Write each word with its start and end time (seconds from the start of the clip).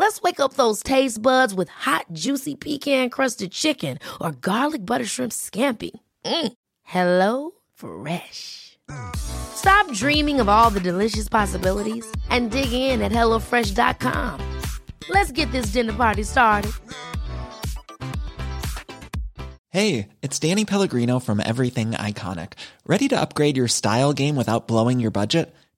Let's 0.00 0.22
wake 0.22 0.40
up 0.40 0.54
those 0.54 0.82
taste 0.82 1.20
buds 1.20 1.52
with 1.52 1.68
hot, 1.68 2.06
juicy 2.14 2.54
pecan 2.54 3.10
crusted 3.10 3.52
chicken 3.52 3.98
or 4.18 4.32
garlic 4.32 4.86
butter 4.86 5.04
shrimp 5.04 5.30
scampi. 5.30 5.90
Mm. 6.24 6.52
Hello 6.84 7.50
Fresh. 7.74 8.78
Stop 9.14 9.92
dreaming 9.92 10.40
of 10.40 10.48
all 10.48 10.70
the 10.70 10.80
delicious 10.80 11.28
possibilities 11.28 12.10
and 12.30 12.50
dig 12.50 12.72
in 12.72 13.02
at 13.02 13.12
HelloFresh.com. 13.12 14.40
Let's 15.10 15.32
get 15.32 15.52
this 15.52 15.66
dinner 15.66 15.92
party 15.92 16.22
started. 16.22 16.72
Hey, 19.68 20.08
it's 20.22 20.38
Danny 20.38 20.64
Pellegrino 20.64 21.20
from 21.20 21.40
Everything 21.40 21.90
Iconic. 21.90 22.54
Ready 22.86 23.06
to 23.08 23.20
upgrade 23.20 23.58
your 23.58 23.68
style 23.68 24.14
game 24.14 24.34
without 24.34 24.66
blowing 24.66 24.98
your 24.98 25.10
budget? 25.10 25.54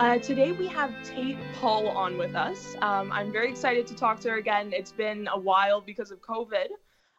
Uh, 0.00 0.16
today 0.16 0.52
we 0.52 0.68
have 0.68 0.92
Tate 1.02 1.36
Paul 1.54 1.88
on 1.88 2.16
with 2.16 2.36
us. 2.36 2.76
Um, 2.82 3.10
I'm 3.10 3.32
very 3.32 3.50
excited 3.50 3.84
to 3.88 3.96
talk 3.96 4.20
to 4.20 4.30
her 4.30 4.36
again. 4.36 4.72
It's 4.72 4.92
been 4.92 5.28
a 5.32 5.38
while 5.38 5.80
because 5.80 6.12
of 6.12 6.20
COVID. 6.20 6.68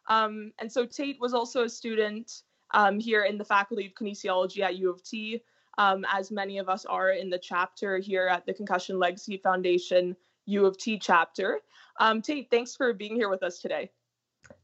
Um, 0.08 0.52
and 0.58 0.72
so 0.72 0.86
Tate 0.86 1.20
was 1.20 1.34
also 1.34 1.64
a 1.64 1.68
student 1.68 2.40
um, 2.70 2.98
here 2.98 3.24
in 3.24 3.36
the 3.36 3.44
Faculty 3.44 3.84
of 3.84 3.92
Kinesiology 3.92 4.60
at 4.60 4.76
U 4.76 4.88
of 4.90 5.02
T, 5.04 5.42
um, 5.76 6.06
as 6.10 6.30
many 6.30 6.56
of 6.56 6.70
us 6.70 6.86
are 6.86 7.10
in 7.10 7.28
the 7.28 7.38
chapter 7.38 7.98
here 7.98 8.28
at 8.28 8.46
the 8.46 8.54
Concussion 8.54 8.98
Legacy 8.98 9.36
Foundation 9.36 10.16
U 10.46 10.64
of 10.64 10.78
T 10.78 10.98
chapter. 10.98 11.60
Um, 11.98 12.22
Tate, 12.22 12.48
thanks 12.50 12.76
for 12.76 12.94
being 12.94 13.14
here 13.14 13.28
with 13.28 13.42
us 13.42 13.58
today. 13.58 13.90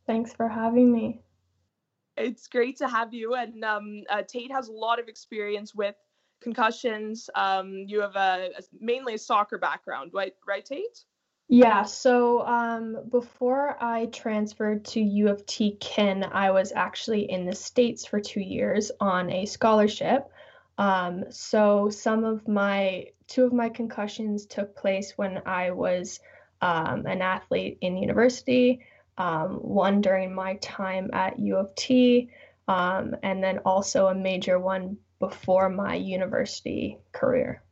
Thanks 0.06 0.32
for 0.32 0.48
having 0.48 0.90
me. 0.90 1.20
It's 2.16 2.48
great 2.48 2.78
to 2.78 2.88
have 2.88 3.12
you. 3.12 3.34
And 3.34 3.62
um, 3.62 4.04
uh, 4.08 4.22
Tate 4.22 4.52
has 4.52 4.68
a 4.68 4.72
lot 4.72 4.98
of 4.98 5.06
experience 5.06 5.74
with 5.74 5.96
concussions. 6.40 7.28
Um, 7.34 7.84
you 7.86 8.00
have 8.00 8.16
a, 8.16 8.50
a, 8.58 8.62
mainly 8.78 9.14
a 9.14 9.18
soccer 9.18 9.58
background, 9.58 10.12
right? 10.14 10.34
Right, 10.46 10.64
Tate? 10.64 11.04
Yeah. 11.48 11.84
So 11.84 12.44
um, 12.44 12.96
before 13.10 13.76
I 13.80 14.06
transferred 14.06 14.84
to 14.86 15.00
U 15.00 15.28
of 15.28 15.46
T 15.46 15.76
Kin, 15.80 16.24
I 16.24 16.50
was 16.50 16.72
actually 16.72 17.30
in 17.30 17.46
the 17.46 17.54
states 17.54 18.04
for 18.04 18.20
two 18.20 18.40
years 18.40 18.90
on 19.00 19.30
a 19.30 19.46
scholarship. 19.46 20.28
Um, 20.78 21.24
so 21.30 21.88
some 21.88 22.24
of 22.24 22.48
my 22.48 23.06
two 23.28 23.44
of 23.44 23.52
my 23.52 23.68
concussions 23.68 24.46
took 24.46 24.76
place 24.76 25.12
when 25.16 25.42
I 25.46 25.70
was 25.70 26.20
um, 26.60 27.06
an 27.06 27.22
athlete 27.22 27.78
in 27.80 27.96
university 27.96 28.80
um, 29.18 29.54
one 29.62 30.00
during 30.00 30.34
my 30.34 30.56
time 30.56 31.10
at 31.12 31.38
U 31.38 31.56
of 31.56 31.74
T, 31.74 32.30
um, 32.68 33.16
and 33.22 33.42
then 33.42 33.58
also 33.58 34.08
a 34.08 34.14
major 34.14 34.58
one 34.58 34.98
before 35.18 35.68
my 35.68 35.94
university 35.94 36.98
career. 37.12 37.62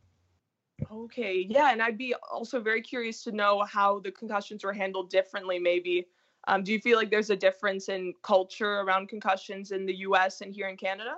Okay, 0.91 1.45
yeah, 1.49 1.71
and 1.71 1.81
I'd 1.81 1.97
be 1.97 2.13
also 2.31 2.59
very 2.59 2.81
curious 2.81 3.23
to 3.23 3.31
know 3.31 3.63
how 3.63 3.99
the 3.99 4.11
concussions 4.11 4.63
were 4.63 4.73
handled 4.73 5.09
differently, 5.09 5.57
maybe. 5.57 6.07
Um, 6.47 6.63
do 6.63 6.73
you 6.73 6.79
feel 6.79 6.97
like 6.97 7.09
there's 7.09 7.29
a 7.29 7.35
difference 7.35 7.89
in 7.89 8.13
culture 8.21 8.79
around 8.81 9.09
concussions 9.09 9.71
in 9.71 9.85
the 9.85 9.95
US 9.97 10.41
and 10.41 10.53
here 10.53 10.67
in 10.67 10.77
Canada? 10.77 11.15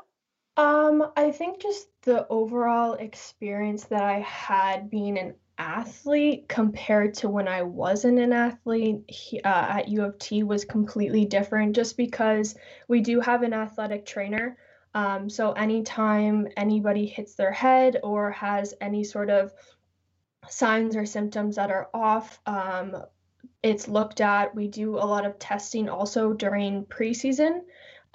Um, 0.56 1.12
I 1.16 1.32
think 1.32 1.62
just 1.62 1.88
the 2.02 2.28
overall 2.30 2.94
experience 2.94 3.86
that 3.86 4.04
I 4.04 4.20
had 4.20 4.90
being 4.90 5.18
an 5.18 5.36
athlete 5.58 6.48
compared 6.48 7.16
to 7.16 7.30
when 7.30 7.48
I 7.48 7.64
wasn't 7.64 8.20
an 8.20 8.32
athlete 8.32 9.04
he, 9.08 9.42
uh, 9.42 9.66
at 9.78 9.88
U 9.90 10.04
of 10.04 10.18
T 10.20 10.44
was 10.44 10.66
completely 10.66 11.26
different 11.26 11.76
just 11.76 11.98
because 11.98 12.56
we 12.88 13.02
do 13.02 13.20
have 13.20 13.44
an 13.44 13.54
athletic 13.54 14.06
trainer. 14.06 14.58
Um, 14.98 15.30
so 15.30 15.52
anytime 15.52 16.48
anybody 16.58 17.06
hits 17.06 17.36
their 17.36 17.52
head 17.52 18.00
or 18.02 18.32
has 18.32 18.74
any 18.82 19.04
sort 19.04 19.30
of 19.30 19.54
signs 20.50 20.96
or 20.96 21.06
symptoms 21.06 21.58
that 21.58 21.70
are 21.70 21.88
off, 21.94 22.40
um, 22.48 22.98
it's 23.62 23.88
looked 23.88 24.22
at. 24.22 24.56
We 24.56 24.68
do 24.68 24.96
a 24.96 25.06
lot 25.06 25.24
of 25.24 25.38
testing 25.38 25.88
also 25.88 26.34
during 26.34 26.84
preseason. 26.86 27.62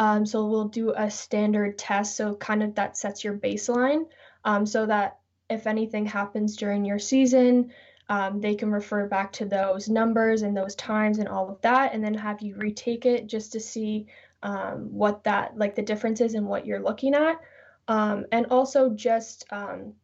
Um, 0.00 0.26
so 0.26 0.48
we'll 0.48 0.70
do 0.70 0.92
a 0.96 1.08
standard 1.08 1.78
test. 1.78 2.16
So 2.16 2.34
kind 2.34 2.64
of 2.64 2.74
that 2.74 2.96
sets 2.96 3.22
your 3.22 3.38
baseline 3.38 4.06
um, 4.44 4.66
so 4.66 4.84
that 4.86 5.20
if 5.48 5.68
anything 5.68 6.04
happens 6.04 6.56
during 6.56 6.84
your 6.84 6.98
season, 6.98 7.72
um, 8.08 8.40
they 8.40 8.56
can 8.56 8.72
refer 8.72 9.06
back 9.06 9.30
to 9.34 9.44
those 9.44 9.88
numbers 9.88 10.42
and 10.42 10.56
those 10.56 10.74
times 10.74 11.18
and 11.18 11.28
all 11.28 11.48
of 11.48 11.60
that, 11.60 11.94
and 11.94 12.02
then 12.02 12.14
have 12.14 12.42
you 12.42 12.56
retake 12.56 13.06
it 13.06 13.28
just 13.28 13.52
to 13.52 13.60
see 13.60 14.08
um, 14.42 14.92
what 14.92 15.24
that 15.24 15.56
like 15.56 15.74
the 15.74 15.82
differences 15.82 16.34
in 16.34 16.46
what 16.46 16.66
you're 16.66 16.82
looking 16.82 17.14
at, 17.14 17.40
um, 17.88 18.26
and 18.32 18.46
also 18.46 18.90
just 18.90 19.44
um, 19.50 19.94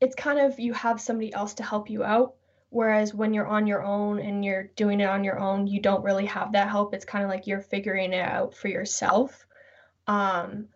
it's 0.00 0.14
kind 0.14 0.38
of 0.38 0.58
you 0.58 0.72
have 0.72 1.00
somebody 1.00 1.32
else 1.32 1.54
to 1.54 1.62
help 1.62 1.88
you 1.90 2.04
out. 2.04 2.34
Whereas 2.70 3.12
when 3.12 3.34
you're 3.34 3.46
on 3.46 3.66
your 3.66 3.82
own 3.82 4.18
and 4.18 4.42
you're 4.42 4.70
doing 4.76 5.00
it 5.00 5.08
on 5.08 5.24
your 5.24 5.38
own, 5.38 5.66
you 5.66 5.78
don't 5.78 6.02
really 6.02 6.24
have 6.24 6.52
that 6.52 6.70
help. 6.70 6.94
It's 6.94 7.04
kind 7.04 7.22
of 7.22 7.28
like 7.28 7.46
you're 7.46 7.60
figuring 7.60 8.14
it 8.14 8.26
out 8.26 8.54
for 8.54 8.68
yourself. 8.68 9.46
Um, 10.06 10.68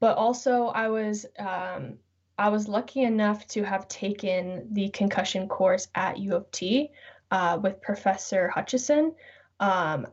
but 0.00 0.18
also, 0.18 0.66
I 0.66 0.88
was 0.88 1.26
um, 1.38 1.98
I 2.38 2.48
was 2.48 2.68
lucky 2.68 3.02
enough 3.02 3.46
to 3.48 3.62
have 3.64 3.88
taken 3.88 4.68
the 4.72 4.88
concussion 4.90 5.48
course 5.48 5.88
at 5.94 6.18
U 6.18 6.34
of 6.34 6.50
T 6.50 6.90
uh, 7.30 7.58
with 7.62 7.82
Professor 7.82 8.48
Hutchison. 8.48 9.14
Um, 9.60 10.06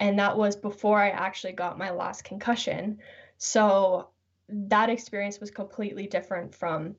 and 0.00 0.18
that 0.18 0.36
was 0.36 0.56
before 0.56 1.00
I 1.00 1.10
actually 1.10 1.52
got 1.52 1.78
my 1.78 1.90
last 1.90 2.24
concussion. 2.24 2.98
So 3.38 4.08
that 4.48 4.90
experience 4.90 5.40
was 5.40 5.50
completely 5.50 6.06
different 6.06 6.54
from 6.54 6.96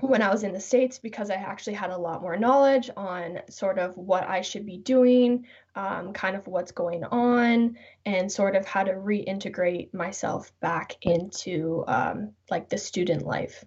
when 0.00 0.22
I 0.22 0.30
was 0.30 0.44
in 0.44 0.52
the 0.52 0.60
States 0.60 0.98
because 0.98 1.28
I 1.28 1.34
actually 1.34 1.74
had 1.74 1.90
a 1.90 1.98
lot 1.98 2.22
more 2.22 2.36
knowledge 2.36 2.88
on 2.96 3.40
sort 3.50 3.78
of 3.78 3.96
what 3.96 4.28
I 4.28 4.42
should 4.42 4.64
be 4.64 4.78
doing, 4.78 5.46
um, 5.74 6.12
kind 6.12 6.36
of 6.36 6.46
what's 6.46 6.70
going 6.70 7.02
on, 7.04 7.76
and 8.06 8.30
sort 8.30 8.54
of 8.54 8.64
how 8.64 8.84
to 8.84 8.92
reintegrate 8.92 9.92
myself 9.92 10.52
back 10.60 10.94
into 11.02 11.84
um, 11.88 12.32
like 12.48 12.68
the 12.68 12.78
student 12.78 13.26
life. 13.26 13.64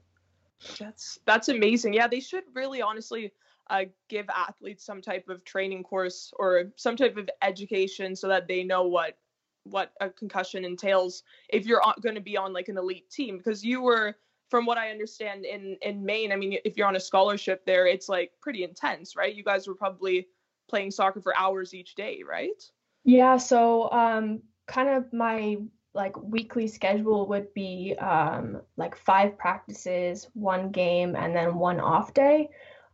That's 0.79 1.19
that's 1.25 1.49
amazing. 1.49 1.93
Yeah, 1.93 2.07
they 2.07 2.19
should 2.21 2.43
really 2.53 2.81
honestly 2.81 3.33
uh, 3.71 3.85
give 4.09 4.27
athletes 4.29 4.85
some 4.85 5.01
type 5.01 5.29
of 5.29 5.43
training 5.45 5.83
course 5.83 6.31
or 6.37 6.65
some 6.75 6.95
type 6.95 7.17
of 7.17 7.29
education 7.41 8.15
so 8.15 8.27
that 8.27 8.47
they 8.47 8.63
know 8.63 8.83
what 8.83 9.17
what 9.63 9.93
a 10.01 10.09
concussion 10.09 10.65
entails 10.65 11.23
if 11.49 11.65
you're 11.65 11.81
going 12.01 12.15
to 12.15 12.21
be 12.21 12.35
on 12.35 12.51
like 12.51 12.67
an 12.67 12.77
elite 12.77 13.09
team 13.09 13.37
because 13.37 13.63
you 13.63 13.81
were 13.81 14.15
from 14.49 14.65
what 14.65 14.77
i 14.77 14.89
understand 14.89 15.45
in 15.45 15.77
in 15.83 16.03
maine 16.03 16.31
i 16.31 16.35
mean 16.35 16.57
if 16.65 16.75
you're 16.75 16.87
on 16.87 16.95
a 16.95 16.99
scholarship 16.99 17.63
there 17.65 17.85
it's 17.85 18.09
like 18.09 18.31
pretty 18.41 18.63
intense 18.63 19.15
right 19.15 19.35
you 19.35 19.43
guys 19.43 19.67
were 19.67 19.75
probably 19.75 20.27
playing 20.67 20.89
soccer 20.89 21.21
for 21.21 21.37
hours 21.37 21.75
each 21.75 21.93
day 21.93 22.23
right 22.27 22.71
yeah 23.03 23.37
so 23.37 23.89
um 23.91 24.41
kind 24.67 24.89
of 24.89 25.13
my 25.13 25.57
like 25.93 26.15
weekly 26.23 26.67
schedule 26.67 27.27
would 27.27 27.53
be 27.53 27.95
um, 27.99 28.61
like 28.77 28.95
five 28.95 29.37
practices, 29.37 30.29
one 30.33 30.71
game, 30.71 31.15
and 31.15 31.35
then 31.35 31.55
one 31.55 31.79
off 31.79 32.13
day. 32.13 32.49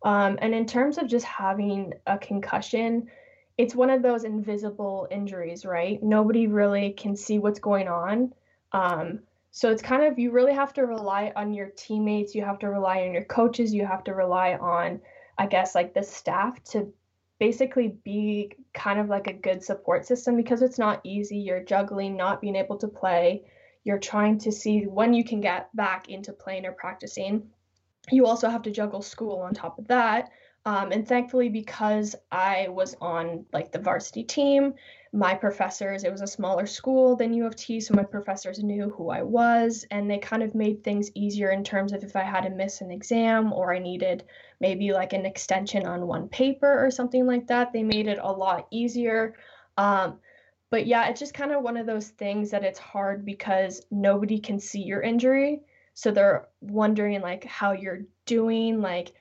Um, 0.07 0.39
and 0.42 0.56
in 0.56 0.65
terms 0.65 0.98
of 0.98 1.07
just 1.07 1.25
having 1.25 1.94
a 2.06 2.18
concussion, 2.18 3.09
it's 3.57 3.75
one 3.75 3.89
of 3.89 4.01
those 4.01 4.24
invisible 4.24 5.06
injuries, 5.12 5.65
right? 5.65 6.01
Nobody 6.01 6.48
really 6.48 6.92
can 6.92 7.13
see 7.13 7.39
what's 7.39 7.59
going 7.59 7.89
on. 7.89 8.33
Um, 8.71 9.19
so 9.51 9.69
it's 9.69 9.81
kind 9.81 10.06
of, 10.06 10.18
you 10.18 10.31
really 10.31 10.54
have 10.54 10.71
to 10.75 10.83
rely 10.83 11.33
on 11.36 11.54
your 11.54 11.71
teammates, 11.75 12.33
you 12.33 12.45
have 12.45 12.57
to 12.59 12.69
rely 12.69 13.01
on 13.01 13.12
your 13.12 13.25
coaches, 13.25 13.74
you 13.74 13.86
have 13.86 14.06
to 14.06 14.13
rely 14.13 14.54
on, 14.54 15.01
I 15.38 15.45
guess, 15.45 15.75
like 15.75 15.94
the 15.94 16.04
staff 16.04 16.63
to 16.71 16.94
basically 17.38 17.98
be 18.06 18.54
kind 18.74 19.01
of 19.01 19.09
like 19.09 19.27
a 19.27 19.33
good 19.33 19.62
support 19.62 20.06
system 20.06 20.38
because 20.38 20.62
it's 20.62 20.80
not 20.80 21.01
easy. 21.04 21.36
You're 21.36 21.65
juggling 21.65 22.15
not 22.15 22.39
being 22.39 22.56
able 22.56 22.77
to 22.77 22.88
play. 22.88 23.44
You're 23.83 24.00
trying 24.00 24.38
to 24.39 24.54
see 24.54 24.83
when 24.83 25.13
you 25.13 25.25
can 25.25 25.42
get 25.42 25.75
back 25.75 26.07
into 26.07 26.31
playing 26.31 26.65
or 26.65 26.71
practicing. 26.71 27.50
You 28.12 28.25
also 28.25 28.50
have 28.50 28.62
to 28.63 28.71
juggle 28.71 29.01
school 29.01 29.39
on 29.39 29.54
top 29.54 29.80
of 29.80 29.88
that. 29.88 30.31
Um, 30.65 30.92
and 30.92 31.07
thankfully, 31.07 31.48
because 31.48 32.13
I 32.30 32.68
was 32.69 32.94
on 33.00 33.45
like 33.54 33.71
the 33.71 33.80
varsity 33.80 34.24
team, 34.24 34.74
my 35.13 35.33
professors, 35.33 36.04
it 36.04 36.12
was 36.12 36.21
a 36.21 36.27
smaller 36.27 36.65
school 36.65 37.15
than 37.15 37.33
U 37.33 37.45
of 37.45 37.56
T, 37.56 37.80
so 37.80 37.94
my 37.94 38.04
professors 38.04 38.62
knew 38.62 38.89
who 38.89 39.09
I 39.09 39.21
was, 39.21 39.86
and 39.92 40.12
they 40.12 40.18
kind 40.18 40.44
of 40.44 40.56
made 40.56 40.83
things 40.83 41.09
easier 41.15 41.51
in 41.51 41.63
terms 41.63 41.94
of 41.94 42.04
if 42.04 42.18
I 42.18 42.24
had 42.24 42.42
to 42.42 42.50
miss 42.50 42.81
an 42.81 42.92
exam 42.92 43.54
or 43.54 43.74
I 43.74 43.80
needed 43.80 44.25
maybe 44.59 44.92
like 44.92 45.13
an 45.13 45.25
extension 45.25 45.88
on 45.88 46.06
one 46.06 46.27
paper 46.27 46.86
or 46.86 46.92
something 46.92 47.25
like 47.25 47.48
that. 47.48 47.71
They 47.71 47.83
made 47.83 48.07
it 48.07 48.19
a 48.21 48.31
lot 48.31 48.68
easier. 48.69 49.36
Um, 49.77 50.19
but 50.69 50.86
yeah, 50.86 51.07
it's 51.07 51.19
just 51.21 51.33
kind 51.33 51.54
of 51.54 51.63
one 51.63 51.77
of 51.77 51.86
those 51.86 52.09
things 52.09 52.51
that 52.51 52.65
it's 52.65 52.80
hard 52.80 53.24
because 53.24 53.86
nobody 53.89 54.38
can 54.38 54.59
see 54.59 54.81
your 54.81 55.01
injury. 55.01 55.62
So 55.97 56.11
they're 56.11 56.47
wondering 56.61 57.21
like 57.21 57.44
how 57.44 57.71
you're 57.71 58.03
doing, 58.27 58.81
like 58.81 59.13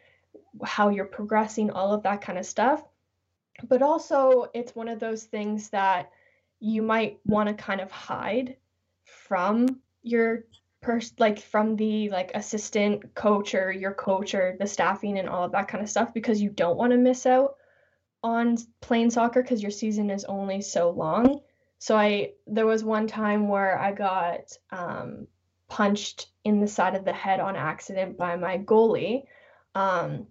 how 0.62 0.90
you're 0.90 1.06
progressing, 1.06 1.70
all 1.70 1.94
of 1.94 2.02
that 2.02 2.20
kind 2.20 2.38
of 2.38 2.44
stuff. 2.44 2.84
But 3.66 3.80
also, 3.80 4.50
it's 4.52 4.76
one 4.76 4.88
of 4.88 5.00
those 5.00 5.24
things 5.24 5.70
that 5.70 6.10
you 6.60 6.82
might 6.82 7.18
want 7.24 7.48
to 7.48 7.54
kind 7.54 7.80
of 7.80 7.90
hide 7.90 8.58
from 9.06 9.80
your 10.02 10.44
person 10.82 11.16
like 11.18 11.38
from 11.38 11.76
the 11.76 12.10
like 12.10 12.30
assistant 12.34 13.14
coach 13.14 13.54
or 13.54 13.72
your 13.72 13.94
coach 13.94 14.34
or 14.34 14.54
the 14.60 14.66
staffing 14.66 15.18
and 15.18 15.30
all 15.30 15.44
of 15.44 15.52
that 15.52 15.68
kind 15.68 15.82
of 15.82 15.88
stuff 15.88 16.12
because 16.12 16.42
you 16.42 16.50
don't 16.50 16.76
want 16.76 16.92
to 16.92 16.98
miss 16.98 17.24
out 17.24 17.54
on 18.22 18.58
playing 18.82 19.08
soccer 19.08 19.40
because 19.40 19.62
your 19.62 19.70
season 19.70 20.10
is 20.10 20.26
only 20.26 20.60
so 20.60 20.90
long 20.90 21.40
so 21.78 21.96
i 21.96 22.30
there 22.46 22.66
was 22.66 22.84
one 22.84 23.06
time 23.06 23.48
where 23.48 23.78
i 23.78 23.92
got 23.92 24.52
um, 24.70 25.26
punched 25.68 26.28
in 26.46 26.60
the 26.60 26.68
side 26.68 26.94
of 26.94 27.04
the 27.04 27.12
head 27.12 27.40
on 27.40 27.56
accident 27.56 28.16
by 28.16 28.36
my 28.36 28.56
goalie. 28.56 29.24
Um, 29.74 30.28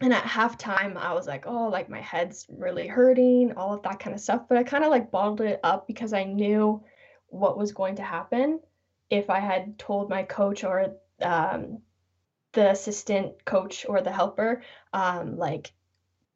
and 0.00 0.12
at 0.12 0.22
halftime 0.24 0.94
i 0.96 1.14
was 1.14 1.26
like 1.26 1.46
oh 1.46 1.68
like 1.68 1.88
my 1.88 2.02
head's 2.02 2.46
really 2.50 2.86
hurting 2.86 3.54
all 3.56 3.72
of 3.74 3.82
that 3.82 3.98
kind 3.98 4.14
of 4.14 4.20
stuff. 4.20 4.42
But 4.48 4.58
i 4.58 4.62
kind 4.62 4.84
of 4.84 4.90
like 4.90 5.10
bottled 5.10 5.40
it 5.40 5.58
up 5.64 5.86
because 5.86 6.12
i 6.12 6.22
knew 6.22 6.82
what 7.28 7.58
was 7.58 7.72
going 7.72 7.96
to 7.96 8.02
happen 8.02 8.60
if 9.10 9.28
i 9.28 9.40
had 9.40 9.78
told 9.78 10.08
my 10.08 10.22
coach 10.22 10.62
or 10.64 10.96
um, 11.22 11.78
the 12.52 12.70
assistant 12.70 13.44
coach 13.44 13.86
or 13.88 14.02
the 14.02 14.12
helper 14.12 14.62
um, 14.92 15.36
like 15.36 15.72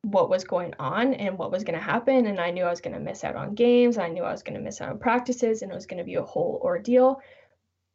what 0.03 0.31
was 0.31 0.45
going 0.45 0.75
on 0.79 1.13
and 1.13 1.37
what 1.37 1.53
was 1.53 1.63
going 1.63 1.79
to 1.79 1.85
happen. 1.85 2.27
And 2.27 2.41
i 2.41 2.51
knew 2.51 2.65
i 2.65 2.71
was 2.71 2.81
going 2.81 2.95
to 2.95 3.01
miss 3.01 3.23
out 3.23 3.37
on 3.37 3.55
games. 3.55 3.99
I 3.99 4.09
knew 4.09 4.23
i 4.23 4.33
was 4.33 4.43
going 4.43 4.59
to 4.59 4.65
miss 4.65 4.81
out 4.81 4.89
on 4.89 4.99
practices 4.99 5.61
and 5.61 5.71
it 5.71 5.75
was 5.75 5.87
going 5.87 5.99
to 5.99 6.11
be 6.13 6.15
a 6.15 6.23
whole 6.23 6.61
ordeal 6.65 7.21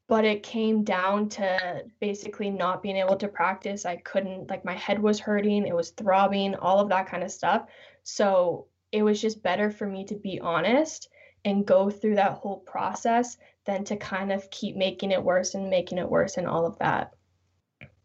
but 0.08 0.24
it 0.24 0.44
came 0.44 0.84
down 0.84 1.30
to 1.30 1.84
basically 2.00 2.50
not 2.50 2.84
being 2.84 2.98
able 2.98 3.16
to 3.18 3.28
practice. 3.28 3.86
I 3.86 3.98
couldn't, 3.98 4.50
like, 4.50 4.64
my 4.64 4.76
head 4.76 5.02
was 5.02 5.20
hurting, 5.20 5.66
it 5.66 5.76
was 5.76 5.92
throbbing, 5.92 6.56
all 6.56 6.80
of 6.80 6.90
that 6.90 7.08
kind 7.08 7.24
of 7.24 7.32
stuff. 7.32 7.68
So 8.04 8.68
it 8.92 9.02
was 9.04 9.20
just 9.20 9.42
better 9.42 9.72
for 9.72 9.88
me 9.88 10.06
to 10.06 10.16
be 10.16 10.40
honest 10.40 11.10
and 11.44 11.66
go 11.66 11.90
through 11.90 12.16
that 12.16 12.34
whole 12.34 12.60
process 12.60 13.38
than 13.66 13.84
to 13.86 13.96
kind 13.98 14.32
of 14.32 14.50
keep 14.52 14.76
making 14.76 15.12
it 15.12 15.24
worse 15.24 15.56
and 15.56 15.70
making 15.70 15.98
it 15.98 16.10
worse 16.10 16.38
and 16.38 16.48
all 16.48 16.66
of 16.66 16.78
that. 16.80 17.14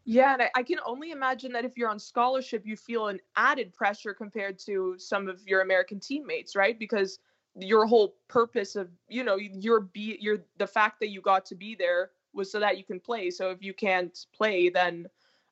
Yeah, 0.03 0.33
and 0.33 0.41
I, 0.41 0.49
I, 0.55 0.63
can 0.63 0.79
only 0.85 1.11
imagine 1.11 1.51
that 1.53 1.63
if 1.63 1.77
you're 1.77 1.89
on 1.89 1.99
scholarship, 1.99 2.63
you 2.65 2.75
feel 2.75 3.07
an 3.07 3.19
added 3.35 3.71
pressure 3.73 4.15
compared 4.15 4.57
to 4.65 4.95
some 4.97 5.27
of 5.27 5.39
your 5.47 5.61
American 5.61 5.99
teammates, 5.99 6.55
right? 6.55 6.77
Because 6.77 7.19
your 7.55 7.85
whole 7.85 8.15
purpose 8.27 8.75
of 8.75 8.89
you 9.09 9.23
know 9.23 9.35
your 9.35 9.81
be 9.81 10.17
your 10.21 10.39
the 10.57 10.67
fact 10.67 10.99
that 10.99 11.09
you 11.09 11.21
got 11.21 11.45
to 11.45 11.55
be 11.55 11.75
there 11.75 12.11
was 12.33 12.51
so 12.51 12.59
that 12.59 12.77
you 12.77 12.83
can 12.83 12.99
play. 12.99 13.29
So 13.29 13.49
if 13.51 13.61
you 13.61 13.73
can't 13.73 14.17
play 14.33 14.69
then 14.69 15.07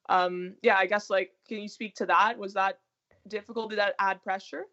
um 0.08 0.56
yeah 0.64 0.76
i 0.76 0.88
guess 0.88 1.10
like 1.10 1.34
can 1.48 1.60
you 1.60 1.68
speak 1.68 1.96
to 1.96 2.06
that? 2.06 2.38
Was 2.38 2.54
that 2.54 2.80
difficult? 3.28 3.70
Did 3.70 3.80
that 3.80 3.96
add 4.00 4.24
pressure? 4.24 4.66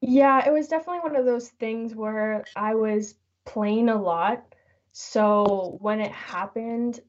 Yeah 0.00 0.46
it 0.46 0.52
was 0.52 0.68
definitely 0.68 1.00
one 1.00 1.16
of 1.16 1.26
those 1.26 1.48
things 1.48 1.94
where 1.94 2.44
i 2.56 2.74
was 2.74 3.14
playing 3.44 3.88
a 3.88 4.00
lot. 4.00 4.44
So 4.92 5.78
when 5.80 6.00
it 6.00 6.12
happened 6.12 7.00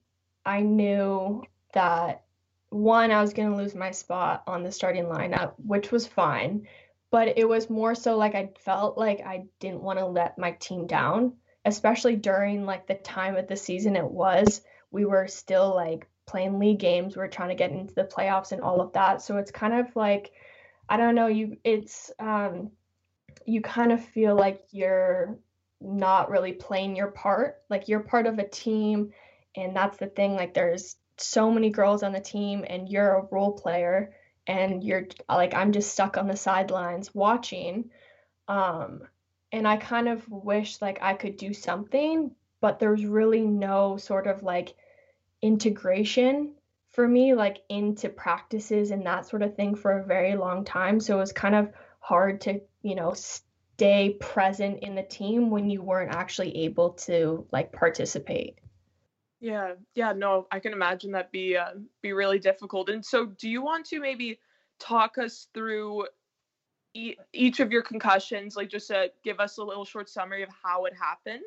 i 0.46 0.62
knew 0.62 1.44
that 1.74 2.24
one 2.70 3.12
i 3.12 3.22
was 3.22 3.34
going 3.34 3.50
to 3.50 3.56
lose 3.56 3.76
my 3.76 3.92
spot 3.92 4.44
on 4.48 4.64
the 4.64 4.72
starting 4.72 5.06
lineup 5.06 5.54
which 5.66 5.92
was 5.92 6.08
fine 6.08 6.66
but 7.12 7.38
it 7.38 7.48
was 7.48 7.70
more 7.70 7.94
so 7.94 8.18
like 8.18 8.34
I 8.36 8.50
felt 8.60 8.98
like 8.98 9.20
I 9.20 9.46
didn't 9.60 9.84
want 9.84 10.00
to 10.00 10.06
let 10.06 10.38
my 10.38 10.54
team 10.54 10.88
down, 10.88 11.34
especially 11.66 12.16
during 12.16 12.66
like 12.66 12.88
the 12.88 12.96
time 12.96 13.36
of 13.36 13.48
the 13.48 13.58
season 13.58 13.96
it 13.98 14.10
was. 14.10 14.62
We 14.90 15.06
were 15.06 15.28
still 15.28 15.76
like 15.76 16.08
playing 16.26 16.58
league 16.58 16.80
games, 16.80 17.16
we 17.16 17.22
are 17.22 17.28
trying 17.28 17.50
to 17.50 17.56
get 17.56 17.72
into 17.72 17.94
the 17.94 18.06
playoffs 18.06 18.54
and 18.54 18.62
all 18.62 18.80
of 18.80 18.94
that. 18.94 19.22
So 19.22 19.38
it's 19.38 19.52
kind 19.52 19.74
of 19.74 19.94
like 19.96 20.32
I 20.90 20.98
don't 20.98 21.16
know, 21.16 21.28
you 21.28 21.58
it's 21.64 22.12
um 22.18 22.72
you 23.46 23.62
kind 23.62 23.92
of 23.92 24.04
feel 24.04 24.36
like 24.36 24.62
you're 24.72 25.38
not 25.82 26.30
really 26.30 26.54
playing 26.54 26.96
your 26.96 27.12
part. 27.12 27.62
Like 27.70 27.90
you're 27.90 28.00
part 28.00 28.26
of 28.26 28.40
a 28.40 28.48
team 28.48 29.12
and 29.56 29.76
that's 29.76 29.98
the 29.98 30.08
thing 30.08 30.36
like 30.36 30.54
there's 30.54 30.96
so 31.18 31.52
many 31.52 31.70
girls 31.72 32.04
on 32.04 32.14
the 32.14 32.22
team 32.22 32.64
and 32.68 32.88
you're 32.88 33.18
a 33.18 33.28
role 33.32 33.52
player 33.52 34.14
and 34.48 34.84
you're 34.84 35.08
like 35.30 35.54
I'm 35.54 35.72
just 35.72 35.92
stuck 35.92 36.18
on 36.18 36.28
the 36.28 36.38
sidelines 36.38 37.14
watching. 37.14 37.90
Um, 38.48 39.02
and 39.52 39.68
I 39.68 39.78
kind 39.78 40.08
of 40.08 40.28
wish 40.30 40.82
like 40.82 41.00
I 41.02 41.14
could 41.14 41.38
do 41.38 41.54
something, 41.54 42.32
but 42.62 42.80
there's 42.80 43.06
really 43.06 43.42
no 43.42 43.98
sort 43.98 44.28
of 44.28 44.44
like 44.44 44.76
integration 45.42 46.54
for 46.92 47.08
me 47.08 47.34
like 47.34 47.60
into 47.70 48.10
practices 48.10 48.92
and 48.92 49.06
that 49.06 49.26
sort 49.26 49.42
of 49.42 49.56
thing 49.56 49.76
for 49.76 50.00
a 50.00 50.06
very 50.06 50.36
long 50.36 50.66
time. 50.66 51.00
So 51.00 51.18
it 51.18 51.20
was 51.20 51.32
kind 51.32 51.56
of 51.56 51.70
hard 52.00 52.42
to, 52.42 52.62
you 52.82 52.96
know, 52.96 53.14
stay 53.14 54.18
present 54.20 54.80
in 54.84 54.96
the 54.96 55.04
team 55.04 55.50
when 55.50 55.70
you 55.70 55.82
weren't 55.82 56.14
actually 56.14 56.66
able 56.66 56.92
to 56.92 57.46
like 57.52 57.72
participate. 57.72 58.60
Yeah, 59.42 59.74
yeah, 59.96 60.14
no, 60.14 60.48
I 60.52 60.60
can 60.60 60.72
imagine 60.72 61.12
that 61.14 61.32
be 61.32 61.58
uh, 61.58 61.72
be 62.04 62.14
really 62.14 62.38
difficult. 62.38 62.90
And 62.90 63.04
so, 63.04 63.26
do 63.26 63.50
you 63.50 63.64
want 63.64 63.88
to 63.88 64.00
maybe 64.00 64.40
talk 64.80 65.18
us 65.18 65.48
through 65.52 66.06
e- 66.94 67.16
each 67.34 67.60
of 67.60 67.72
your 67.72 67.82
concussions, 67.82 68.56
like 68.56 68.70
just 68.70 68.88
to 68.90 69.12
give 69.24 69.40
us 69.40 69.58
a 69.58 69.64
little 69.64 69.84
short 69.84 70.10
summary 70.10 70.44
of 70.44 70.50
how 70.64 70.86
it 70.86 70.94
happened? 70.94 71.42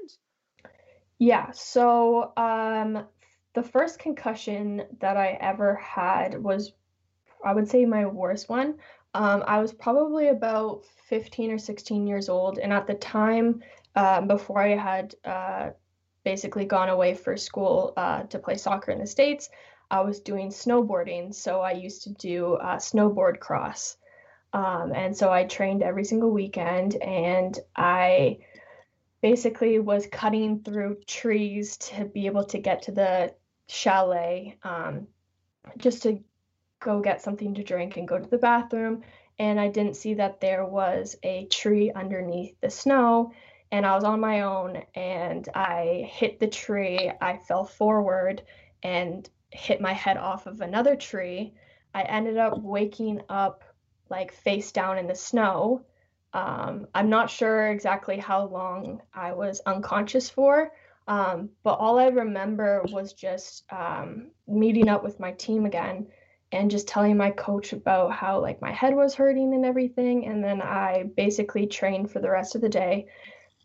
Yeah. 1.21 1.53
So, 1.53 2.33
um, 2.37 3.07
the 3.55 3.63
first 3.63 4.01
concussion 4.01 4.83
that 4.99 5.17
I 5.17 5.39
ever 5.41 5.77
had 5.77 6.43
was, 6.43 6.73
I 7.45 7.55
would 7.55 7.69
say, 7.69 7.85
my 7.85 8.07
worst 8.07 8.49
one. 8.49 8.75
Um, 9.15 9.45
I 9.47 9.61
was 9.61 9.73
probably 9.73 10.29
about 10.29 10.85
15 11.09 11.53
or 11.53 11.59
16 11.59 12.09
years 12.09 12.29
old, 12.29 12.59
and 12.59 12.73
at 12.73 12.89
the 12.89 12.95
time, 12.95 13.63
um, 13.95 14.27
before 14.27 14.61
I 14.61 14.75
had 14.75 15.15
uh, 15.25 15.71
basically 16.25 16.65
gone 16.65 16.89
away 16.89 17.15
for 17.15 17.37
school 17.37 17.93
uh, 17.97 18.23
to 18.25 18.39
play 18.39 18.57
soccer 18.57 18.91
in 18.91 18.99
the 18.99 19.07
States, 19.07 19.51
I 19.91 20.01
was 20.01 20.21
doing 20.21 20.49
snowboarding. 20.49 21.35
So 21.35 21.61
I 21.61 21.73
used 21.73 22.03
to 22.05 22.11
do 22.11 22.55
uh, 22.55 22.77
snowboard 22.77 23.39
cross. 23.39 23.97
Um, 24.53 24.93
and 24.95 25.17
so 25.17 25.33
I 25.33 25.45
trained 25.45 25.83
every 25.83 26.05
single 26.05 26.31
weekend 26.31 26.97
and 26.97 27.59
I 27.77 28.39
basically 29.21 29.79
was 29.79 30.07
cutting 30.07 30.61
through 30.61 30.99
trees 31.07 31.77
to 31.79 32.05
be 32.05 32.27
able 32.27 32.45
to 32.45 32.59
get 32.59 32.83
to 32.83 32.93
the 32.93 33.35
chalet 33.69 34.57
um, 34.63 35.07
just 35.79 36.03
to 36.03 36.23
go 36.81 37.01
get 37.01 37.23
something 37.23 37.55
to 37.55 37.65
drink 37.65 37.97
and 37.97 38.07
go 38.07 38.19
to 38.19 38.29
the 38.29 38.39
bathroom. 38.39 39.03
And 39.39 39.59
I 39.59 39.69
didn't 39.69 39.97
see 39.97 40.15
that 40.15 40.41
there 40.41 40.65
was 40.65 41.17
a 41.23 41.47
tree 41.47 41.91
underneath 41.91 42.55
the 42.61 42.71
snow 42.71 43.33
and 43.75 43.85
I 43.85 43.97
was 43.97 44.05
on 44.05 44.21
my 44.21 44.43
own 44.43 44.85
and 44.95 45.49
I 45.53 46.09
hit 46.09 46.39
the 46.39 46.47
tree. 46.47 47.11
I 47.21 47.39
fell 47.39 47.65
forward 47.65 48.45
and 48.85 49.29
hit 49.51 49.81
my 49.81 49.93
head 49.93 50.17
off 50.17 50.47
of 50.47 50.61
another 50.61 50.95
tree. 50.95 51.55
I 51.93 52.03
ended 52.03 52.37
up 52.37 52.57
waking 52.63 53.23
up 53.29 53.65
like 54.09 54.33
face 54.33 54.71
down 54.71 54.97
in 54.99 55.09
the 55.09 55.17
snow. 55.17 55.85
Um, 56.33 56.87
I'm 56.95 57.11
not 57.11 57.29
sure 57.29 57.67
exactly 57.67 58.17
how 58.17 58.47
long 58.47 59.03
I 59.13 59.33
was 59.33 59.61
unconscious 59.67 60.31
for, 60.31 60.71
um, 61.09 61.49
but 61.65 61.81
all 61.81 61.99
I 61.99 62.07
remember 62.07 62.85
was 62.93 63.13
just 63.13 63.65
um, 63.73 64.31
meeting 64.47 64.89
up 64.89 65.03
with 65.03 65.19
my 65.19 65.33
team 65.33 65.67
again 65.67 66.07
and 66.53 66.71
just 66.71 66.87
telling 66.87 67.17
my 67.17 67.33
coach 67.33 67.73
about 67.73 68.13
how 68.13 68.41
like 68.41 68.63
my 68.63 68.71
head 68.71 68.95
was 68.95 69.17
hurting 69.17 69.53
and 69.53 69.65
everything. 69.65 70.27
And 70.27 70.45
then 70.45 70.63
I 70.63 71.07
basically 71.17 71.67
trained 71.67 72.13
for 72.13 72.21
the 72.21 72.31
rest 72.31 72.55
of 72.55 72.61
the 72.61 72.69
day. 72.69 73.09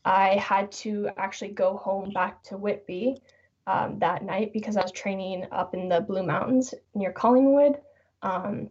I 0.05 0.35
had 0.35 0.71
to 0.83 1.09
actually 1.17 1.51
go 1.51 1.77
home 1.77 2.11
back 2.11 2.43
to 2.43 2.57
Whitby 2.57 3.21
um, 3.67 3.99
that 3.99 4.23
night 4.23 4.53
because 4.53 4.77
I 4.77 4.81
was 4.81 4.91
training 4.91 5.45
up 5.51 5.73
in 5.73 5.89
the 5.89 6.01
Blue 6.01 6.23
Mountains 6.23 6.73
near 6.95 7.11
Collingwood. 7.11 7.79
Um, 8.21 8.69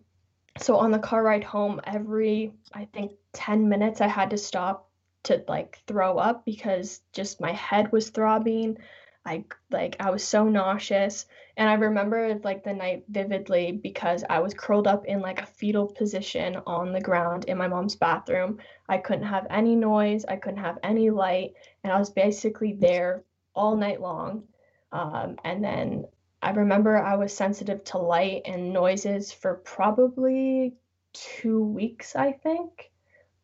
so 0.59 0.77
on 0.77 0.91
the 0.91 0.99
car 0.99 1.23
ride 1.23 1.45
home, 1.45 1.81
every 1.85 2.53
I 2.73 2.87
think 2.87 3.13
10 3.33 3.69
minutes, 3.69 4.01
I 4.01 4.09
had 4.09 4.31
to 4.31 4.39
stop 4.39 4.89
to 5.25 5.45
like 5.47 5.81
throw 5.87 6.19
up 6.19 6.45
because 6.45 7.01
just 7.13 7.41
my 7.41 7.53
head 7.53 7.93
was 7.93 8.11
throbbing. 8.11 8.79
I 9.25 9.45
like 9.71 9.97
I 10.01 10.11
was 10.11 10.27
so 10.27 10.49
nauseous 10.49 11.27
and 11.59 11.69
I 11.69 11.75
remember 11.75 12.41
like 12.45 12.63
the 12.63 12.73
night 12.73 13.03
vividly 13.09 13.73
because 13.73 14.23
I 14.31 14.39
was 14.39 14.55
curled 14.55 14.87
up 14.87 15.07
in 15.07 15.21
like 15.21 15.43
a 15.43 15.47
fetal 15.47 15.89
position 15.89 16.57
on 16.69 16.93
the 16.93 17.01
ground 17.01 17.47
in 17.47 17.59
my 17.59 17.67
mom's 17.67 17.97
bathroom. 17.97 18.59
I 18.89 18.99
couldn't 18.99 19.27
have 19.27 19.49
any 19.51 19.75
noise, 19.75 20.25
I 20.25 20.37
couldn't 20.37 20.63
have 20.63 20.79
any 20.85 21.11
light, 21.11 21.55
and 21.83 21.93
I 21.93 21.99
was 21.99 22.11
basically 22.11 22.75
there 22.75 23.25
all 23.55 23.77
night 23.77 24.01
long. 24.01 24.45
Um, 24.93 25.37
and 25.45 25.63
then 25.63 26.05
I 26.41 26.53
remember 26.53 26.97
I 26.97 27.17
was 27.17 27.35
sensitive 27.35 27.83
to 27.87 27.99
light 27.99 28.43
and 28.45 28.73
noises 28.73 29.33
for 29.33 29.57
probably 29.57 30.75
two 31.13 31.65
weeks, 31.65 32.15
I 32.15 32.33
think. 32.33 32.93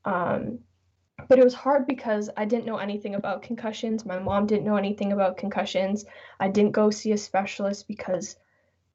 Um, 0.05 0.61
but 1.29 1.39
it 1.39 1.45
was 1.45 1.55
hard 1.55 1.87
because 1.87 2.31
I 2.37 2.45
didn't 2.45 2.67
know 2.67 2.79
anything 2.79 3.15
about 3.15 3.43
concussions. 3.43 4.05
My 4.05 4.19
mom 4.19 4.47
didn't 4.47 4.67
know 4.67 4.77
anything 4.77 5.13
about 5.13 5.37
concussions. 5.37 6.05
I 6.41 6.49
didn't 6.49 6.73
go 6.73 6.91
see 6.91 7.13
a 7.13 7.19
specialist 7.19 7.89
because 7.89 8.37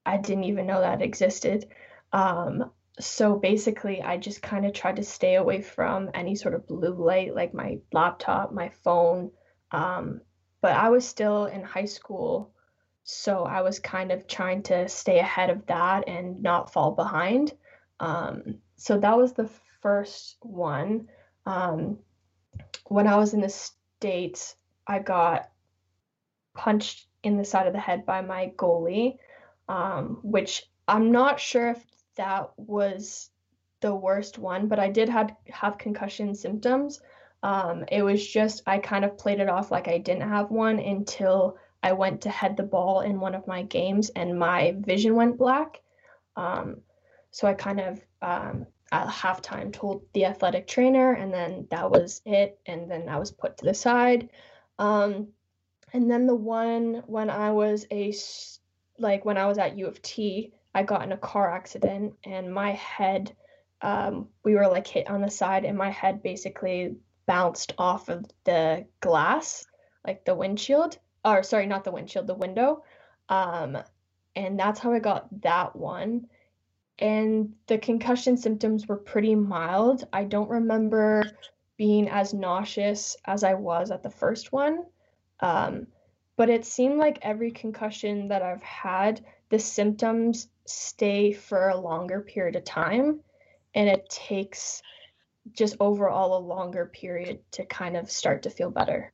I 0.06 0.18
didn't 0.18 0.46
even 0.46 0.68
know 0.68 0.82
that 0.82 1.02
existed. 1.02 1.68
Um, 2.14 2.72
so 3.00 3.38
basically, 3.38 4.02
I 4.02 4.18
just 4.18 4.42
kind 4.42 4.66
of 4.66 4.74
tried 4.74 4.98
to 4.98 5.04
stay 5.04 5.36
away 5.36 5.62
from 5.62 6.10
any 6.14 6.36
sort 6.36 6.54
of 6.54 6.68
blue 6.68 6.94
light, 6.94 7.34
like 7.34 7.54
my 7.54 7.80
laptop, 7.94 8.52
my 8.52 8.70
phone. 8.70 9.32
Um, 9.72 10.22
but 10.62 10.74
I 10.74 10.90
was 10.90 11.08
still 11.08 11.46
in 11.46 11.64
high 11.64 11.86
school, 11.86 12.52
so 13.04 13.44
I 13.44 13.62
was 13.62 13.80
kind 13.80 14.12
of 14.12 14.28
trying 14.28 14.64
to 14.64 14.90
stay 14.90 15.20
ahead 15.20 15.50
of 15.50 15.66
that 15.68 16.08
and 16.08 16.44
not 16.44 16.74
fall 16.74 16.92
behind. 16.92 17.54
Um, 18.00 18.56
so 18.76 18.98
that 19.00 19.18
was 19.18 19.34
the 19.34 19.50
first 19.82 20.38
one. 20.42 21.08
Um, 21.46 22.00
when 22.86 23.08
I 23.08 23.16
was 23.18 23.34
in 23.34 23.42
the 23.42 23.50
States, 23.50 24.56
I 24.88 25.00
got 25.00 25.50
punched 26.56 27.08
in 27.24 27.38
the 27.38 27.46
side 27.46 27.68
of 27.68 27.74
the 27.74 27.80
head 27.80 28.06
by 28.06 28.22
my 28.22 28.52
goalie, 28.58 29.18
um, 29.68 30.20
which 30.24 30.64
I'm 30.88 31.12
not 31.12 31.40
sure 31.40 31.70
if 31.70 31.86
that 32.16 32.52
was 32.58 33.30
the 33.82 33.94
worst 33.94 34.38
one, 34.38 34.68
but 34.68 34.80
I 34.80 34.90
did 34.90 35.10
have, 35.10 35.34
have 35.50 35.78
concussion 35.78 36.36
symptoms. 36.36 37.02
Um, 37.44 37.86
it 37.90 38.04
was 38.04 38.26
just, 38.28 38.64
I 38.68 38.80
kind 38.80 39.06
of 39.06 39.18
played 39.18 39.40
it 39.40 39.50
off 39.50 39.72
like 39.72 39.88
I 39.88 39.98
didn't 39.98 40.28
have 40.28 40.52
one 40.52 40.80
until 40.80 41.58
I 41.82 41.94
went 41.94 42.22
to 42.22 42.30
head 42.30 42.58
the 42.58 42.64
ball 42.64 43.02
in 43.02 43.20
one 43.20 43.36
of 43.36 43.48
my 43.48 43.64
games 43.64 44.10
and 44.10 44.38
my 44.38 44.76
vision 44.80 45.16
went 45.16 45.38
black. 45.38 45.80
Um, 46.36 46.82
so 47.32 47.48
I 47.48 47.54
kind 47.54 47.80
of 47.80 48.02
um, 48.22 48.66
at 48.92 49.08
halftime 49.08 49.72
told 49.72 50.04
the 50.14 50.26
athletic 50.26 50.68
trainer, 50.68 51.14
and 51.14 51.34
then 51.34 51.68
that 51.72 51.90
was 51.90 52.22
it. 52.26 52.60
And 52.66 52.90
then 52.90 53.10
I 53.10 53.18
was 53.18 53.32
put 53.32 53.58
to 53.58 53.66
the 53.66 53.74
side. 53.74 54.30
Um, 54.78 55.30
and 55.94 56.10
then 56.10 56.28
the 56.28 56.36
one 56.36 57.04
when 57.06 57.30
I 57.30 57.52
was 57.52 57.86
a 57.92 58.14
like 58.98 59.26
when 59.26 59.38
I 59.38 59.46
was 59.46 59.58
at 59.58 59.78
U 59.78 59.88
of 59.88 60.02
T, 60.02 60.54
I 60.74 60.84
got 60.84 61.04
in 61.04 61.12
a 61.12 61.18
car 61.18 61.52
accident, 61.54 62.14
and 62.24 62.54
my 62.54 62.72
head, 62.74 63.36
um, 63.82 64.28
we 64.44 64.56
were 64.56 64.68
like 64.68 64.88
hit 64.88 65.10
on 65.10 65.22
the 65.22 65.32
side, 65.32 65.66
and 65.66 65.78
my 65.78 65.90
head 65.90 66.22
basically 66.22 66.96
bounced 67.26 67.74
off 67.78 68.10
of 68.10 68.26
the 68.44 68.86
glass, 69.02 69.66
like 70.06 70.26
the 70.26 70.36
windshield, 70.36 70.98
or 71.24 71.44
sorry, 71.44 71.66
not 71.66 71.84
the 71.84 71.92
windshield, 71.92 72.28
the 72.28 72.34
window. 72.34 72.84
Um, 73.30 73.78
and 74.36 74.60
that's 74.60 74.80
how 74.80 74.94
I 74.94 75.00
got 75.00 75.28
that 75.42 75.76
one 75.76 76.28
and 77.00 77.54
the 77.68 77.78
concussion 77.78 78.38
symptoms 78.38 78.88
were 78.88 78.98
pretty 78.98 79.34
mild. 79.34 80.06
I 80.12 80.26
don't 80.26 80.50
remember 80.50 81.24
being 81.78 82.10
as 82.10 82.34
nauseous 82.34 83.16
as 83.26 83.44
I 83.44 83.54
was 83.54 83.90
at 83.90 84.04
the 84.04 84.10
first 84.10 84.52
one. 84.52 84.86
Um, 85.40 85.88
but 86.36 86.50
it 86.50 86.66
seemed 86.66 86.98
like 86.98 87.20
every 87.22 87.52
concussion 87.52 88.28
that 88.28 88.42
I've 88.42 88.64
had, 88.64 89.24
the 89.50 89.60
symptoms 89.60 90.50
stay 90.66 91.32
for 91.32 91.70
a 91.70 91.80
longer 91.80 92.20
period 92.20 92.58
of 92.58 92.66
time. 92.66 93.22
And 93.74 93.88
it 93.88 94.10
takes 94.10 94.82
just 95.54 95.78
overall 95.80 96.38
a 96.38 96.46
longer 96.46 96.86
period 96.86 97.40
to 97.52 97.66
kind 97.66 97.96
of 97.96 98.12
start 98.12 98.44
to 98.44 98.50
feel 98.50 98.72
better. 98.72 99.14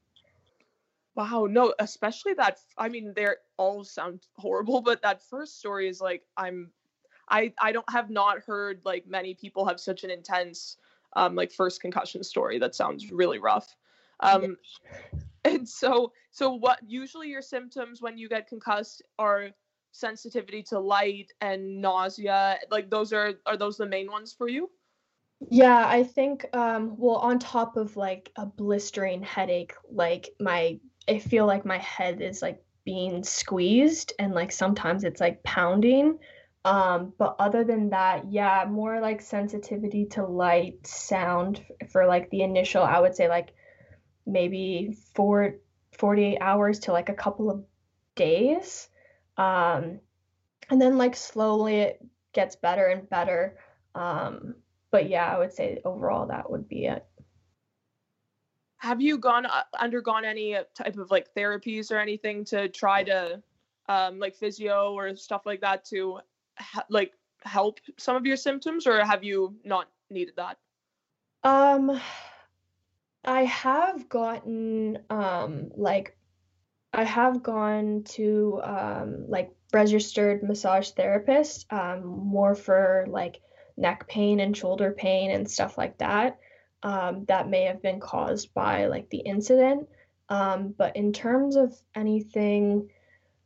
Wow, 1.13 1.47
no, 1.49 1.73
especially 1.79 2.33
that. 2.33 2.57
I 2.77 2.89
mean, 2.89 3.13
they 3.15 3.27
all 3.57 3.83
sound 3.83 4.25
horrible, 4.37 4.81
but 4.85 5.03
that 5.03 5.21
first 5.21 5.59
story 5.59 5.87
is 5.87 6.01
like, 6.01 6.23
I'm 6.35 6.71
I 7.29 7.53
I 7.59 7.71
don't 7.71 7.89
have 7.89 8.09
not 8.09 8.39
heard 8.39 8.81
like 8.85 9.07
many 9.07 9.33
people 9.33 9.65
have 9.65 9.79
such 9.79 10.03
an 10.03 10.09
intense 10.09 10.77
um 11.13 11.35
like 11.35 11.51
first 11.51 11.81
concussion 11.81 12.23
story 12.23 12.59
that 12.59 12.75
sounds 12.75 13.11
really 13.11 13.39
rough. 13.39 13.75
Um 14.19 14.57
and 15.43 15.67
so 15.67 16.11
so 16.31 16.51
what 16.53 16.79
usually 16.85 17.29
your 17.29 17.41
symptoms 17.41 18.01
when 18.01 18.17
you 18.17 18.27
get 18.27 18.47
concussed 18.47 19.01
are 19.19 19.49
sensitivity 19.91 20.61
to 20.61 20.77
light 20.77 21.31
and 21.39 21.81
nausea 21.81 22.57
like 22.69 22.89
those 22.89 23.13
are 23.13 23.35
are 23.45 23.55
those 23.55 23.77
the 23.77 23.85
main 23.85 24.11
ones 24.11 24.33
for 24.33 24.49
you? 24.49 24.69
Yeah, 25.49 25.85
I 25.87 26.03
think 26.03 26.45
um 26.53 26.95
well 26.97 27.17
on 27.17 27.39
top 27.39 27.77
of 27.77 27.95
like 27.95 28.31
a 28.35 28.45
blistering 28.45 29.23
headache 29.23 29.73
like 29.89 30.29
my 30.39 30.79
I 31.07 31.19
feel 31.19 31.45
like 31.45 31.65
my 31.65 31.77
head 31.77 32.21
is 32.21 32.41
like 32.41 32.61
being 32.83 33.23
squeezed 33.23 34.13
and 34.19 34.33
like 34.33 34.51
sometimes 34.51 35.03
it's 35.03 35.21
like 35.21 35.43
pounding 35.43 36.19
um, 36.65 37.13
but 37.19 37.35
other 37.37 37.63
than 37.63 37.91
that, 37.91 38.31
yeah, 38.31 38.65
more 38.67 38.99
like 38.99 39.21
sensitivity 39.21 40.05
to 40.07 40.25
light, 40.25 40.85
sound 40.85 41.63
for 41.91 42.07
like 42.07 42.31
the 42.31 42.41
initial, 42.41 42.81
I 42.81 42.99
would 42.99 43.15
say 43.15 43.29
like 43.29 43.53
maybe 44.25 44.97
four, 45.13 45.57
48 45.99 46.39
hours 46.41 46.79
to 46.79 46.91
like 46.91 47.09
a 47.09 47.13
couple 47.13 47.51
of 47.51 47.63
days. 48.15 48.89
Um, 49.37 49.99
and 50.67 50.81
then 50.81 50.97
like 50.97 51.15
slowly 51.15 51.81
it 51.81 52.03
gets 52.33 52.55
better 52.55 52.87
and 52.87 53.07
better. 53.07 53.59
Um, 53.93 54.55
but 54.89 55.07
yeah, 55.07 55.31
I 55.31 55.37
would 55.37 55.53
say 55.53 55.81
overall 55.85 56.25
that 56.27 56.49
would 56.49 56.67
be 56.67 56.87
it. 56.87 57.05
Have 58.77 59.01
you 59.01 59.19
gone 59.19 59.45
uh, 59.45 59.63
undergone 59.79 60.25
any 60.25 60.57
type 60.73 60.97
of 60.97 61.11
like 61.11 61.31
therapies 61.35 61.91
or 61.91 61.99
anything 61.99 62.43
to 62.45 62.69
try 62.69 63.03
to 63.03 63.43
um, 63.87 64.17
like 64.17 64.35
physio 64.35 64.93
or 64.93 65.15
stuff 65.15 65.45
like 65.45 65.61
that 65.61 65.85
to 65.85 66.21
like 66.89 67.11
help 67.43 67.79
some 67.97 68.15
of 68.15 68.25
your 68.25 68.37
symptoms 68.37 68.87
or 68.87 69.03
have 69.05 69.23
you 69.23 69.55
not 69.63 69.87
needed 70.09 70.35
that? 70.37 70.57
Um 71.43 71.99
i 73.27 73.43
have 73.45 74.07
gotten 74.07 74.99
um 75.09 75.69
like 75.75 76.15
i 76.93 77.03
have 77.03 77.41
gone 77.41 78.03
to 78.03 78.61
um 78.63 79.25
like 79.27 79.51
registered 79.73 80.43
massage 80.43 80.91
therapist 80.91 81.65
um 81.73 82.05
more 82.05 82.53
for 82.53 83.05
like 83.09 83.41
neck 83.77 84.07
pain 84.07 84.39
and 84.39 84.55
shoulder 84.55 84.91
pain 84.91 85.31
and 85.31 85.49
stuff 85.49 85.77
like 85.77 85.97
that 85.97 86.37
um 86.83 87.25
that 87.25 87.49
may 87.49 87.63
have 87.63 87.81
been 87.81 87.99
caused 87.99 88.53
by 88.53 88.85
like 88.85 89.09
the 89.09 89.17
incident. 89.17 89.87
Um 90.29 90.73
but 90.77 90.95
in 90.95 91.11
terms 91.11 91.55
of 91.55 91.73
anything 91.95 92.89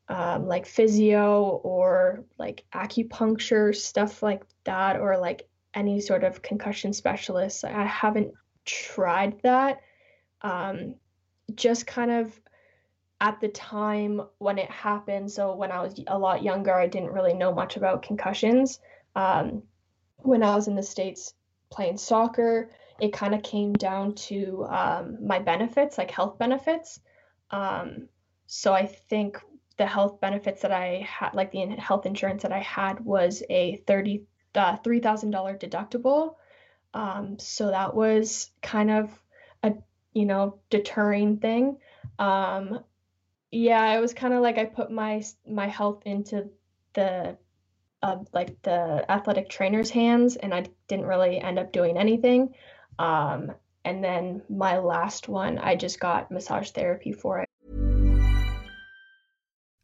um, 0.10 0.48
like 0.48 0.66
physio 0.66 1.62
or 1.64 2.26
like 2.38 2.66
acupuncture, 2.74 3.76
stuff 3.76 4.24
like 4.24 4.44
that, 4.64 5.00
or 5.00 5.18
like 5.18 5.48
any 5.74 6.02
sort 6.02 6.24
of 6.24 6.42
concussion 6.42 6.94
specialist. 6.94 7.64
I 7.64 7.86
haven't 7.86 8.34
tried 8.66 9.40
that. 9.44 9.82
Um, 10.42 10.96
just 11.54 11.86
kind 11.86 12.12
of 12.12 12.40
at 13.22 13.40
the 13.40 13.50
time 13.50 14.22
when 14.40 14.58
it 14.58 14.70
happened, 14.72 15.32
so 15.32 15.56
when 15.56 15.72
I 15.72 15.82
was 15.82 16.00
a 16.08 16.18
lot 16.18 16.42
younger, 16.42 16.74
I 16.74 16.88
didn't 16.88 17.12
really 17.12 17.34
know 17.34 17.54
much 17.54 17.78
about 17.78 18.02
concussions. 18.02 18.80
Um, 19.16 19.64
when 20.18 20.42
I 20.42 20.56
was 20.56 20.68
in 20.68 20.76
the 20.76 20.84
States 20.84 21.34
playing 21.70 21.98
soccer, 21.98 22.72
it 23.00 23.14
kind 23.14 23.36
of 23.36 23.44
came 23.44 23.74
down 23.74 24.16
to 24.16 24.66
um, 24.70 25.26
my 25.26 25.40
benefits, 25.40 25.98
like 25.98 26.12
health 26.12 26.38
benefits. 26.40 27.00
Um, 27.52 28.08
so 28.48 28.74
I 28.74 28.86
think 28.86 29.40
the 29.80 29.88
health 29.88 30.20
benefits 30.20 30.62
that 30.62 30.74
I 30.74 31.08
had, 31.10 31.34
like 31.34 31.52
the 31.52 31.66
health 31.66 32.06
insurance 32.06 32.44
that 32.44 32.52
I 32.52 32.60
had, 32.60 33.00
was 33.00 33.42
a 33.50 33.78
thirty 33.88 34.26
uh, 34.54 34.76
three 34.78 35.00
thousand 35.00 35.32
dollar 35.32 35.58
deductible. 35.58 36.36
Um, 36.94 37.40
so 37.40 37.72
that 37.72 37.96
was 37.96 38.52
kind 38.62 38.92
of 38.92 39.10
a 39.64 39.74
you 40.14 40.26
know 40.26 40.60
deterring 40.70 41.38
thing. 41.38 41.78
Um, 42.20 42.82
yeah, 43.52 43.98
it 43.98 44.02
was 44.02 44.14
kind 44.14 44.34
of 44.34 44.42
like 44.42 44.58
I 44.58 44.66
put 44.66 44.92
my 44.92 45.24
my 45.48 45.68
health 45.68 46.04
into 46.06 46.50
the 46.94 47.38
uh, 48.04 48.18
like 48.34 48.62
the 48.62 49.06
athletic 49.10 49.50
trainer's 49.50 49.90
hands, 49.90 50.36
and 50.36 50.54
I 50.54 50.66
didn't 50.90 51.06
really 51.06 51.40
end 51.40 51.58
up 51.58 51.72
doing 51.72 51.98
anything. 51.98 52.54
Um, 53.00 53.54
and 53.86 54.04
then 54.04 54.42
my 54.50 54.80
last 54.80 55.30
one, 55.30 55.58
I 55.58 55.76
just 55.76 56.02
got 56.02 56.32
massage 56.32 56.72
therapy 56.72 57.14
for 57.14 57.40
it. 57.40 57.49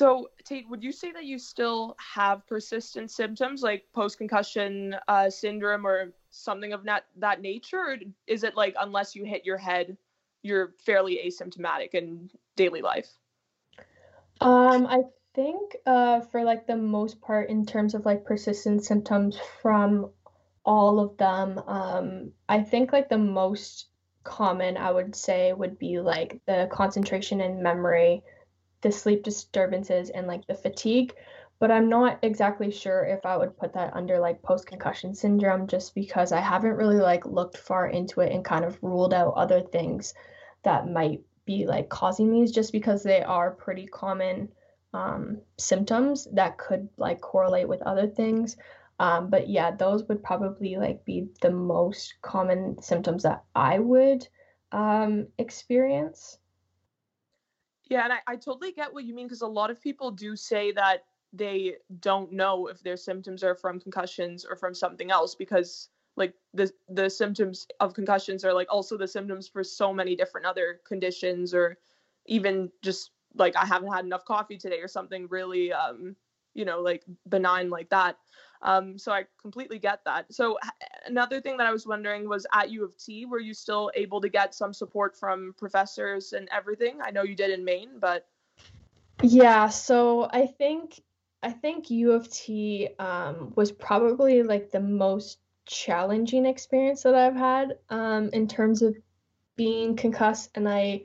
So, 0.00 0.30
Tate, 0.44 0.66
would 0.70 0.82
you 0.82 0.92
say 0.92 1.12
that 1.12 1.26
you 1.26 1.38
still 1.38 1.94
have 1.98 2.46
persistent 2.46 3.10
symptoms 3.10 3.62
like 3.62 3.84
post 3.92 4.16
concussion 4.16 4.96
uh, 5.08 5.28
syndrome 5.28 5.86
or 5.86 6.14
something 6.30 6.72
of 6.72 6.84
that, 6.84 7.04
that 7.16 7.42
nature? 7.42 7.76
Or 7.76 7.96
is 8.26 8.42
it 8.42 8.56
like, 8.56 8.74
unless 8.80 9.14
you 9.14 9.26
hit 9.26 9.44
your 9.44 9.58
head, 9.58 9.98
you're 10.40 10.72
fairly 10.86 11.20
asymptomatic 11.26 11.90
in 11.92 12.30
daily 12.56 12.80
life? 12.80 13.10
Um, 14.40 14.86
I 14.86 15.02
think 15.34 15.76
uh, 15.84 16.20
for 16.20 16.44
like 16.44 16.66
the 16.66 16.78
most 16.78 17.20
part, 17.20 17.50
in 17.50 17.66
terms 17.66 17.94
of 17.94 18.06
like 18.06 18.24
persistent 18.24 18.82
symptoms 18.82 19.38
from 19.60 20.12
all 20.64 20.98
of 20.98 21.18
them, 21.18 21.58
um, 21.66 22.32
I 22.48 22.62
think 22.62 22.94
like 22.94 23.10
the 23.10 23.18
most 23.18 23.88
common 24.24 24.78
I 24.78 24.92
would 24.92 25.14
say 25.14 25.52
would 25.52 25.78
be 25.78 26.00
like 26.00 26.40
the 26.46 26.70
concentration 26.72 27.42
and 27.42 27.62
memory 27.62 28.22
the 28.82 28.92
sleep 28.92 29.22
disturbances 29.22 30.10
and 30.10 30.26
like 30.26 30.46
the 30.46 30.54
fatigue 30.54 31.14
but 31.58 31.70
i'm 31.70 31.88
not 31.88 32.18
exactly 32.22 32.70
sure 32.70 33.04
if 33.04 33.24
i 33.26 33.36
would 33.36 33.56
put 33.56 33.72
that 33.72 33.94
under 33.94 34.18
like 34.18 34.42
post 34.42 34.66
concussion 34.66 35.14
syndrome 35.14 35.66
just 35.66 35.94
because 35.94 36.32
i 36.32 36.40
haven't 36.40 36.76
really 36.76 36.98
like 36.98 37.24
looked 37.26 37.56
far 37.56 37.86
into 37.86 38.20
it 38.20 38.32
and 38.32 38.44
kind 38.44 38.64
of 38.64 38.78
ruled 38.82 39.14
out 39.14 39.34
other 39.36 39.60
things 39.60 40.14
that 40.62 40.88
might 40.88 41.20
be 41.44 41.66
like 41.66 41.88
causing 41.88 42.30
these 42.30 42.52
just 42.52 42.72
because 42.72 43.02
they 43.02 43.22
are 43.22 43.50
pretty 43.50 43.86
common 43.86 44.48
um, 44.92 45.40
symptoms 45.58 46.28
that 46.32 46.58
could 46.58 46.88
like 46.96 47.20
correlate 47.20 47.68
with 47.68 47.82
other 47.82 48.06
things. 48.06 48.56
Um, 48.98 49.30
but 49.30 49.48
yeah 49.48 49.70
those 49.70 50.04
would 50.04 50.22
probably 50.22 50.76
like 50.76 51.04
be 51.06 51.28
the 51.40 51.50
most 51.50 52.14
common 52.20 52.82
symptoms 52.82 53.22
that 53.22 53.42
i 53.54 53.78
would 53.78 54.28
um, 54.72 55.26
experience 55.38 56.36
Yeah, 57.90 58.04
and 58.04 58.12
I, 58.14 58.20
I 58.28 58.36
totally 58.36 58.72
get 58.72 58.94
what 58.94 59.04
you 59.04 59.14
mean 59.14 59.26
because 59.26 59.42
a 59.42 59.48
lot 59.48 59.70
of 59.70 59.80
people 59.80 60.12
do 60.12 60.36
say 60.36 60.72
that 60.72 61.06
they 61.32 61.76
don't 62.00 62.32
know 62.32 62.68
if 62.68 62.82
their 62.82 62.96
symptoms 62.96 63.44
are 63.44 63.56
from 63.56 63.80
concussions 63.80 64.46
or 64.46 64.56
from 64.56 64.74
something 64.74 65.10
else 65.10 65.34
because 65.36 65.90
like 66.16 66.34
the 66.54 66.72
the 66.88 67.10
symptoms 67.10 67.66
of 67.80 67.94
concussions 67.94 68.44
are 68.44 68.54
like 68.54 68.68
also 68.70 68.96
the 68.98 69.08
symptoms 69.08 69.48
for 69.48 69.64
so 69.64 69.92
many 69.92 70.16
different 70.16 70.46
other 70.46 70.80
conditions 70.86 71.54
or 71.54 71.78
even 72.26 72.72
just 72.82 73.12
like 73.34 73.56
I 73.56 73.66
haven't 73.66 73.92
had 73.92 74.04
enough 74.04 74.24
coffee 74.24 74.58
today 74.58 74.80
or 74.80 74.88
something 74.88 75.28
really 75.28 75.72
um 75.72 76.16
you 76.54 76.64
know 76.64 76.80
like 76.82 77.04
benign 77.28 77.70
like 77.70 77.90
that. 77.90 78.18
Um, 78.62 78.98
so 78.98 79.12
I 79.12 79.26
completely 79.40 79.78
get 79.78 80.04
that. 80.04 80.32
So 80.32 80.58
another 81.06 81.40
thing 81.40 81.56
that 81.56 81.66
I 81.66 81.72
was 81.72 81.86
wondering 81.86 82.28
was 82.28 82.46
at 82.52 82.70
U 82.70 82.84
of 82.84 82.96
T, 82.96 83.26
were 83.26 83.40
you 83.40 83.54
still 83.54 83.90
able 83.94 84.20
to 84.20 84.28
get 84.28 84.54
some 84.54 84.72
support 84.72 85.16
from 85.16 85.54
professors 85.58 86.32
and 86.32 86.48
everything? 86.52 86.98
I 87.02 87.10
know 87.10 87.22
you 87.22 87.34
did 87.34 87.50
in 87.50 87.64
Maine, 87.64 87.98
but 87.98 88.26
Yeah, 89.22 89.68
so 89.68 90.28
I 90.30 90.46
think 90.46 91.00
I 91.42 91.52
think 91.52 91.90
U 91.90 92.12
of 92.12 92.30
T 92.30 92.88
um, 92.98 93.52
was 93.56 93.72
probably 93.72 94.42
like 94.42 94.70
the 94.70 94.80
most 94.80 95.38
challenging 95.66 96.46
experience 96.46 97.02
that 97.04 97.14
I've 97.14 97.36
had 97.36 97.78
um, 97.88 98.30
in 98.32 98.48
terms 98.48 98.82
of 98.82 98.96
being 99.56 99.96
concussed, 99.96 100.50
and 100.54 100.68
I 100.68 101.02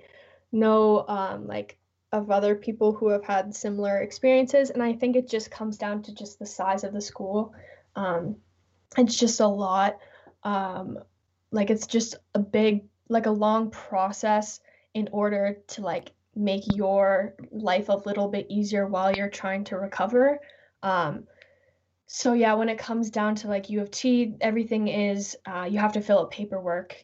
know 0.52 1.06
um, 1.08 1.48
like 1.48 1.78
of 2.12 2.32
other 2.32 2.56
people 2.56 2.94
who 2.94 3.10
have 3.10 3.24
had 3.24 3.56
similar 3.56 4.00
experiences, 4.00 4.70
and 4.70 4.82
I 4.82 4.94
think 4.94 5.16
it 5.16 5.30
just 5.30 5.52
comes 5.52 5.78
down 5.78 6.04
to 6.04 6.14
just 6.14 6.40
the 6.40 6.46
size 6.46 6.84
of 6.84 6.94
the 6.94 7.02
school. 7.02 7.54
Um, 7.96 8.38
it's 8.98 9.18
just 9.18 9.40
a 9.40 9.48
lot. 9.48 9.98
Um, 10.44 11.00
like 11.52 11.70
it's 11.70 11.88
just 11.88 12.16
a 12.34 12.40
big, 12.40 12.86
like 13.10 13.26
a 13.26 13.32
long 13.32 13.72
process 13.72 14.60
in 14.94 15.10
order 15.12 15.58
to 15.68 15.82
like 15.82 16.12
make 16.36 16.64
your 16.76 17.36
life 17.52 17.90
a 17.90 18.02
little 18.06 18.28
bit 18.28 18.48
easier 18.50 18.88
while 18.88 19.16
you're 19.16 19.30
trying 19.30 19.64
to 19.66 19.78
recover. 19.78 20.40
Um, 20.84 21.26
so 22.08 22.34
yeah, 22.34 22.54
when 22.54 22.70
it 22.70 22.78
comes 22.78 23.10
down 23.10 23.36
to 23.36 23.48
like 23.48 23.70
U 23.70 23.82
of 23.82 23.90
T, 23.90 24.36
everything 24.42 24.88
is 24.88 25.36
uh, 25.46 25.68
you 25.70 25.80
have 25.80 25.94
to 25.94 26.02
fill 26.02 26.20
out 26.20 26.32
paperwork. 26.32 27.04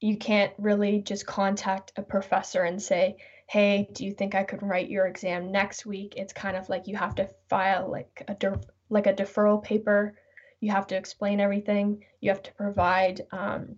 You 0.00 0.16
can't 0.16 0.52
really 0.58 1.00
just 1.00 1.26
contact 1.26 1.92
a 1.96 2.02
professor 2.02 2.62
and 2.62 2.80
say, 2.80 3.16
"Hey, 3.48 3.88
do 3.92 4.04
you 4.04 4.12
think 4.12 4.34
I 4.34 4.44
could 4.44 4.62
write 4.62 4.88
your 4.88 5.06
exam 5.06 5.50
next 5.50 5.84
week?" 5.86 6.14
It's 6.16 6.32
kind 6.32 6.56
of 6.56 6.68
like 6.68 6.86
you 6.86 6.96
have 6.96 7.16
to 7.16 7.30
file 7.48 7.90
like 7.90 8.22
a 8.28 8.34
de- 8.34 8.60
like 8.88 9.06
a 9.06 9.14
deferral 9.14 9.62
paper. 9.62 10.14
You 10.60 10.70
have 10.72 10.86
to 10.88 10.96
explain 10.96 11.40
everything. 11.40 12.04
You 12.20 12.30
have 12.30 12.42
to 12.42 12.52
provide 12.54 13.26
um, 13.32 13.76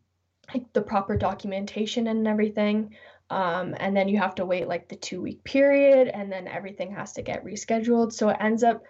like 0.52 0.72
the 0.72 0.82
proper 0.82 1.16
documentation 1.16 2.06
and 2.06 2.26
everything. 2.26 2.94
Um, 3.30 3.74
and 3.78 3.96
then 3.96 4.08
you 4.08 4.18
have 4.18 4.34
to 4.36 4.46
wait 4.46 4.68
like 4.68 4.88
the 4.88 4.96
two 4.96 5.20
week 5.20 5.44
period, 5.44 6.08
and 6.08 6.32
then 6.32 6.48
everything 6.48 6.92
has 6.92 7.12
to 7.14 7.22
get 7.22 7.44
rescheduled. 7.44 8.12
So 8.12 8.30
it 8.30 8.38
ends 8.40 8.62
up 8.62 8.82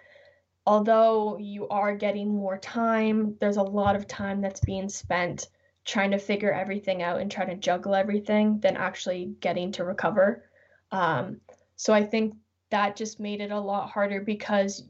although 0.65 1.35
you 1.39 1.67
are 1.69 1.95
getting 1.95 2.29
more 2.29 2.59
time, 2.59 3.35
there's 3.39 3.57
a 3.57 3.63
lot 3.63 3.95
of 3.95 4.07
time 4.07 4.39
that's 4.39 4.59
being 4.59 4.87
spent 4.87 5.47
trying 5.83 6.11
to 6.11 6.19
figure 6.19 6.53
everything 6.53 7.01
out 7.01 7.19
and 7.19 7.31
trying 7.31 7.47
to 7.47 7.55
juggle 7.55 7.95
everything 7.95 8.59
than 8.59 8.77
actually 8.77 9.33
getting 9.39 9.71
to 9.71 9.83
recover. 9.83 10.43
Um, 10.91 11.41
so 11.75 11.91
I 11.91 12.03
think 12.03 12.35
that 12.69 12.95
just 12.95 13.19
made 13.19 13.41
it 13.41 13.49
a 13.49 13.59
lot 13.59 13.89
harder 13.89 14.21
because 14.21 14.83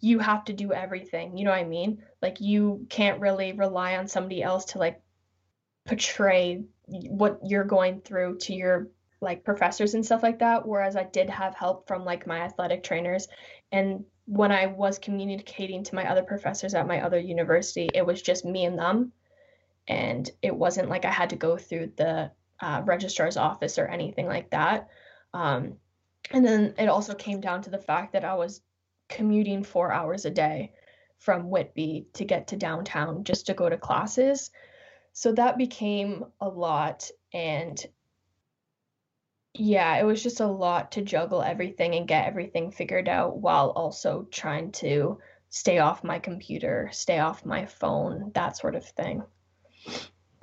you 0.00 0.18
have 0.18 0.44
to 0.46 0.52
do 0.52 0.72
everything. 0.72 1.36
You 1.36 1.44
know 1.44 1.50
what 1.50 1.60
I 1.60 1.64
mean? 1.64 2.02
Like 2.22 2.40
you 2.40 2.86
can't 2.88 3.20
really 3.20 3.52
rely 3.52 3.96
on 3.96 4.08
somebody 4.08 4.42
else 4.42 4.66
to 4.66 4.78
like 4.78 5.00
portray 5.86 6.64
what 6.86 7.40
you're 7.44 7.64
going 7.64 8.00
through 8.00 8.38
to 8.38 8.54
your 8.54 8.88
like 9.20 9.44
professors 9.44 9.94
and 9.94 10.04
stuff 10.04 10.22
like 10.22 10.40
that 10.40 10.66
whereas 10.66 10.96
I 10.96 11.04
did 11.04 11.30
have 11.30 11.54
help 11.54 11.88
from 11.88 12.04
like 12.04 12.26
my 12.26 12.40
athletic 12.40 12.82
trainers 12.82 13.26
and 13.72 14.04
when 14.26 14.52
I 14.52 14.66
was 14.66 14.98
communicating 14.98 15.82
to 15.84 15.94
my 15.94 16.10
other 16.10 16.22
professors 16.22 16.74
at 16.74 16.86
my 16.86 17.00
other 17.00 17.18
university 17.18 17.88
it 17.94 18.04
was 18.04 18.20
just 18.20 18.44
me 18.44 18.64
and 18.64 18.78
them 18.78 19.12
and 19.88 20.30
it 20.42 20.54
wasn't 20.54 20.90
like 20.90 21.04
I 21.04 21.10
had 21.10 21.30
to 21.30 21.36
go 21.36 21.56
through 21.56 21.92
the 21.96 22.30
uh, 22.60 22.82
registrar's 22.84 23.36
office 23.36 23.78
or 23.78 23.86
anything 23.86 24.26
like 24.26 24.50
that 24.50 24.88
um, 25.32 25.74
and 26.30 26.44
then 26.44 26.74
it 26.78 26.88
also 26.88 27.14
came 27.14 27.40
down 27.40 27.62
to 27.62 27.70
the 27.70 27.78
fact 27.78 28.12
that 28.12 28.24
I 28.24 28.34
was 28.34 28.60
commuting 29.08 29.62
4 29.62 29.92
hours 29.92 30.24
a 30.24 30.30
day 30.30 30.72
from 31.18 31.50
Whitby 31.50 32.08
to 32.14 32.24
get 32.24 32.48
to 32.48 32.56
downtown 32.56 33.24
just 33.24 33.46
to 33.46 33.54
go 33.54 33.68
to 33.68 33.76
classes 33.76 34.50
so 35.12 35.32
that 35.32 35.56
became 35.56 36.24
a 36.40 36.48
lot 36.48 37.10
and 37.32 37.86
yeah, 39.54 39.96
it 39.96 40.04
was 40.04 40.22
just 40.22 40.40
a 40.40 40.46
lot 40.46 40.92
to 40.92 41.02
juggle 41.02 41.40
everything 41.40 41.94
and 41.94 42.08
get 42.08 42.26
everything 42.26 42.72
figured 42.72 43.08
out 43.08 43.36
while 43.36 43.70
also 43.70 44.26
trying 44.32 44.72
to 44.72 45.18
stay 45.48 45.78
off 45.78 46.02
my 46.02 46.18
computer, 46.18 46.90
stay 46.92 47.20
off 47.20 47.46
my 47.46 47.64
phone, 47.64 48.32
that 48.34 48.56
sort 48.56 48.74
of 48.74 48.84
thing. 48.84 49.22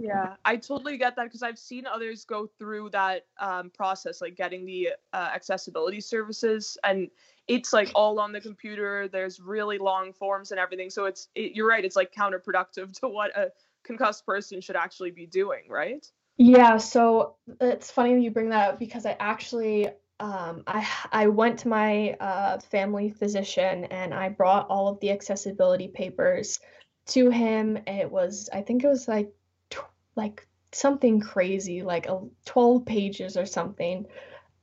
Yeah, 0.02 0.36
I 0.44 0.56
totally 0.56 0.98
get 0.98 1.16
that 1.16 1.26
because 1.26 1.44
I've 1.44 1.60
seen 1.60 1.86
others 1.86 2.26
go 2.26 2.48
through 2.58 2.90
that 2.90 3.28
um, 3.40 3.70
process, 3.70 4.20
like 4.20 4.36
getting 4.36 4.66
the 4.66 4.90
uh, 5.14 5.30
accessibility 5.34 6.02
services, 6.02 6.76
and 6.84 7.08
it's 7.48 7.72
like 7.72 7.92
all 7.94 8.20
on 8.20 8.32
the 8.32 8.42
computer. 8.42 9.08
There's 9.08 9.40
really 9.40 9.78
long 9.78 10.12
forms 10.12 10.50
and 10.50 10.60
everything, 10.60 10.90
so 10.90 11.06
it's 11.06 11.28
it, 11.36 11.52
you're 11.54 11.68
right. 11.68 11.86
It's 11.86 11.96
like 11.96 12.12
counterproductive 12.12 12.92
to 13.02 13.10
what 13.10 13.38
a 13.38 13.52
concussed 13.84 14.26
person 14.26 14.60
should 14.60 14.76
actually 14.76 15.12
be 15.12 15.28
doing, 15.28 15.64
right? 15.70 16.04
Yeah, 16.38 16.78
so 16.78 17.36
it's 17.60 17.92
funny 17.92 18.24
you 18.24 18.32
bring 18.32 18.50
that 18.50 18.70
up 18.70 18.80
because 18.80 19.06
I 19.06 19.16
actually 19.20 19.90
um, 20.20 20.64
I 20.66 20.88
I 21.12 21.28
went 21.28 21.60
to 21.60 21.68
my 21.68 22.14
uh, 22.20 22.60
family 22.60 23.12
physician 23.12 23.86
and 23.86 24.16
I 24.16 24.30
brought 24.30 24.68
all 24.68 24.88
of 24.88 25.00
the 25.00 25.12
accessibility 25.12 25.90
papers 25.90 26.60
to 27.10 27.30
him. 27.30 27.78
It 27.86 28.10
was 28.10 28.50
I 28.52 28.62
think 28.62 28.84
it 28.84 28.88
was 28.88 29.08
like 29.08 29.32
like 30.16 30.48
something 30.72 31.20
crazy, 31.20 31.82
like 31.82 32.08
a 32.08 32.22
12 32.46 32.86
pages 32.86 33.38
or 33.38 33.46
something. 33.46 34.06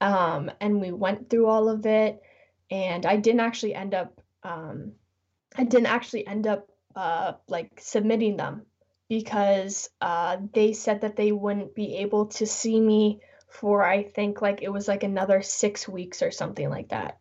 Um, 0.01 0.51
and 0.61 0.81
we 0.81 0.93
went 0.93 1.29
through 1.29 1.47
all 1.47 1.69
of 1.69 1.85
it, 1.87 2.23
and 2.71 3.05
I 3.05 3.17
didn't 3.17 3.41
actually 3.41 3.75
end 3.75 3.95
up 3.95 4.21
um, 4.43 4.93
I 5.57 5.65
didn't 5.65 5.87
actually 5.87 6.27
end 6.27 6.47
up 6.47 6.69
uh, 6.95 7.33
like 7.49 7.81
submitting 7.81 8.37
them 8.37 8.63
because 9.09 9.89
uh, 10.01 10.37
they 10.53 10.73
said 10.73 11.01
that 11.01 11.17
they 11.17 11.33
wouldn't 11.33 11.75
be 11.75 11.97
able 11.99 12.27
to 12.27 12.47
see 12.47 12.81
me 12.81 13.21
for 13.49 13.83
I 13.83 14.03
think 14.03 14.43
like 14.43 14.63
it 14.63 14.69
was 14.69 14.87
like 14.87 15.03
another 15.03 15.43
six 15.43 15.89
weeks 15.89 16.23
or 16.23 16.31
something 16.31 16.69
like 16.69 16.91
that. 16.91 17.19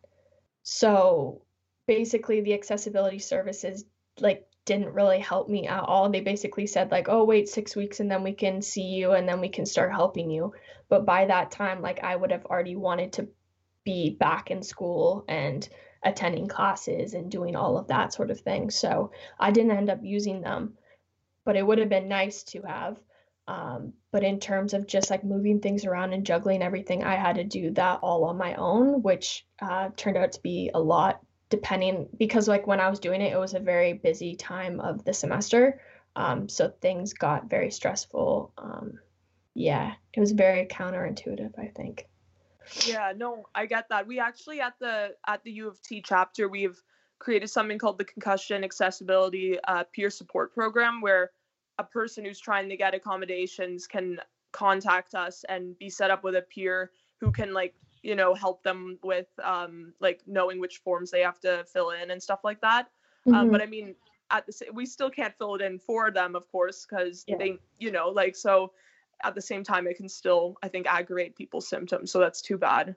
So 0.63 1.41
basically, 1.87 2.41
the 2.41 2.53
accessibility 2.53 3.19
services 3.19 3.85
like 4.19 4.45
didn't 4.67 4.93
really 4.93 5.19
help 5.19 5.49
me 5.49 5.67
at 5.67 5.83
all. 5.83 6.09
They 6.09 6.21
basically 6.21 6.67
said 6.67 6.91
like, 6.91 7.09
"Oh, 7.09 7.23
wait 7.23 7.49
6 7.49 7.75
weeks 7.75 7.99
and 7.99 8.11
then 8.11 8.23
we 8.23 8.33
can 8.33 8.61
see 8.61 8.83
you 8.83 9.13
and 9.13 9.27
then 9.27 9.41
we 9.41 9.49
can 9.49 9.65
start 9.65 9.91
helping 9.91 10.29
you." 10.29 10.53
But 10.89 11.05
by 11.05 11.25
that 11.25 11.49
time, 11.49 11.81
like 11.81 12.03
I 12.03 12.15
would 12.15 12.31
have 12.31 12.45
already 12.45 12.75
wanted 12.75 13.13
to 13.13 13.27
be 13.83 14.11
back 14.11 14.51
in 14.51 14.61
school 14.61 15.25
and 15.27 15.67
attending 16.03 16.47
classes 16.47 17.15
and 17.15 17.31
doing 17.31 17.55
all 17.55 17.77
of 17.77 17.87
that 17.87 18.13
sort 18.13 18.29
of 18.29 18.39
thing. 18.41 18.69
So, 18.69 19.11
I 19.39 19.49
didn't 19.51 19.71
end 19.71 19.89
up 19.89 19.99
using 20.03 20.41
them 20.41 20.77
but 21.47 21.55
it 21.55 21.65
would 21.65 21.79
have 21.79 21.87
been 21.87 22.09
nice 22.09 22.43
to 22.43 22.61
have. 22.63 22.99
Um, 23.47 23.93
but 24.11 24.21
in 24.21 24.37
terms 24.41 24.73
of 24.73 24.85
just 24.85 25.09
like 25.09 25.23
moving 25.23 25.61
things 25.61 25.85
around 25.85 26.11
and 26.11 26.25
juggling 26.25 26.61
everything, 26.61 27.05
I 27.05 27.15
had 27.15 27.37
to 27.37 27.45
do 27.45 27.71
that 27.71 27.99
all 28.03 28.25
on 28.25 28.37
my 28.37 28.55
own, 28.55 29.01
which 29.01 29.45
uh, 29.61 29.87
turned 29.95 30.17
out 30.17 30.33
to 30.33 30.41
be 30.41 30.69
a 30.73 30.79
lot 30.79 31.21
depending 31.49 32.07
because 32.17 32.47
like 32.47 32.67
when 32.67 32.79
I 32.79 32.89
was 32.89 32.99
doing 32.99 33.21
it, 33.21 33.33
it 33.33 33.39
was 33.39 33.53
a 33.53 33.59
very 33.59 33.93
busy 33.93 34.35
time 34.35 34.79
of 34.79 35.03
the 35.05 35.13
semester. 35.13 35.81
Um, 36.15 36.49
so 36.49 36.73
things 36.81 37.13
got 37.13 37.49
very 37.49 37.71
stressful. 37.71 38.51
Um, 38.57 38.99
yeah, 39.53 39.93
it 40.13 40.19
was 40.19 40.31
very 40.31 40.65
counterintuitive, 40.65 41.57
I 41.57 41.67
think. 41.67 42.07
Yeah, 42.85 43.13
no, 43.15 43.45
I 43.55 43.65
get 43.65 43.87
that. 43.89 44.07
We 44.07 44.19
actually 44.19 44.59
at 44.61 44.73
the 44.79 45.15
at 45.25 45.43
the 45.43 45.51
U 45.51 45.67
of 45.67 45.81
T 45.81 46.01
chapter, 46.05 46.49
we've 46.49 46.81
created 47.19 47.49
something 47.49 47.77
called 47.77 47.97
the 47.97 48.05
Concussion 48.05 48.63
Accessibility 48.63 49.57
uh, 49.67 49.83
Peer 49.93 50.09
Support 50.09 50.53
Program, 50.53 51.01
where 51.01 51.31
a 51.79 51.83
person 51.83 52.25
who's 52.25 52.39
trying 52.39 52.69
to 52.69 52.77
get 52.77 52.93
accommodations 52.93 53.87
can 53.87 54.19
contact 54.51 55.15
us 55.15 55.45
and 55.49 55.77
be 55.77 55.89
set 55.89 56.11
up 56.11 56.23
with 56.23 56.35
a 56.35 56.41
peer 56.41 56.91
who 57.19 57.31
can 57.31 57.53
like 57.53 57.75
you 58.03 58.15
know 58.15 58.33
help 58.33 58.63
them 58.63 58.97
with 59.03 59.27
um 59.43 59.93
like 59.99 60.21
knowing 60.27 60.59
which 60.59 60.77
forms 60.77 61.11
they 61.11 61.21
have 61.21 61.39
to 61.39 61.63
fill 61.71 61.91
in 61.91 62.11
and 62.11 62.21
stuff 62.21 62.39
like 62.43 62.61
that 62.61 62.87
mm-hmm. 63.27 63.35
um, 63.35 63.51
but 63.51 63.61
i 63.61 63.65
mean 63.65 63.95
at 64.31 64.45
the 64.45 64.65
we 64.73 64.85
still 64.85 65.09
can't 65.09 65.33
fill 65.37 65.55
it 65.55 65.61
in 65.61 65.79
for 65.79 66.11
them 66.11 66.35
of 66.35 66.49
course 66.51 66.85
because 66.87 67.23
yeah. 67.27 67.37
they 67.37 67.57
you 67.79 67.91
know 67.91 68.09
like 68.09 68.35
so 68.35 68.71
at 69.23 69.33
the 69.35 69.41
same 69.41 69.63
time 69.63 69.87
it 69.87 69.97
can 69.97 70.09
still 70.09 70.57
i 70.63 70.67
think 70.67 70.85
aggravate 70.87 71.35
people's 71.35 71.67
symptoms 71.67 72.11
so 72.11 72.19
that's 72.19 72.41
too 72.41 72.57
bad 72.57 72.95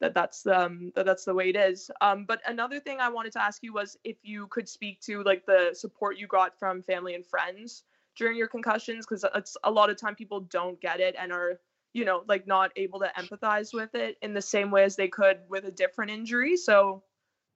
that 0.00 0.14
that's 0.14 0.46
um 0.46 0.90
that 0.94 1.04
that's 1.04 1.24
the 1.24 1.34
way 1.34 1.50
it 1.50 1.56
is 1.56 1.90
um 2.00 2.24
but 2.24 2.40
another 2.46 2.80
thing 2.80 2.98
i 3.00 3.08
wanted 3.08 3.32
to 3.32 3.42
ask 3.42 3.62
you 3.62 3.72
was 3.72 3.96
if 4.04 4.16
you 4.22 4.46
could 4.48 4.68
speak 4.68 5.00
to 5.00 5.22
like 5.22 5.44
the 5.46 5.70
support 5.74 6.18
you 6.18 6.26
got 6.26 6.58
from 6.58 6.82
family 6.82 7.14
and 7.14 7.26
friends 7.26 7.84
during 8.16 8.36
your 8.36 8.48
concussions 8.48 9.06
because 9.06 9.24
it's 9.34 9.56
a 9.64 9.70
lot 9.70 9.90
of 9.90 9.96
time 9.96 10.14
people 10.14 10.40
don't 10.40 10.80
get 10.80 11.00
it 11.00 11.14
and 11.18 11.32
are 11.32 11.60
you 11.92 12.04
know 12.04 12.22
like 12.28 12.46
not 12.46 12.70
able 12.76 13.00
to 13.00 13.10
empathize 13.18 13.74
with 13.74 13.94
it 13.94 14.16
in 14.22 14.34
the 14.34 14.42
same 14.42 14.70
way 14.70 14.84
as 14.84 14.96
they 14.96 15.08
could 15.08 15.38
with 15.48 15.64
a 15.64 15.70
different 15.70 16.10
injury 16.10 16.56
so 16.56 17.02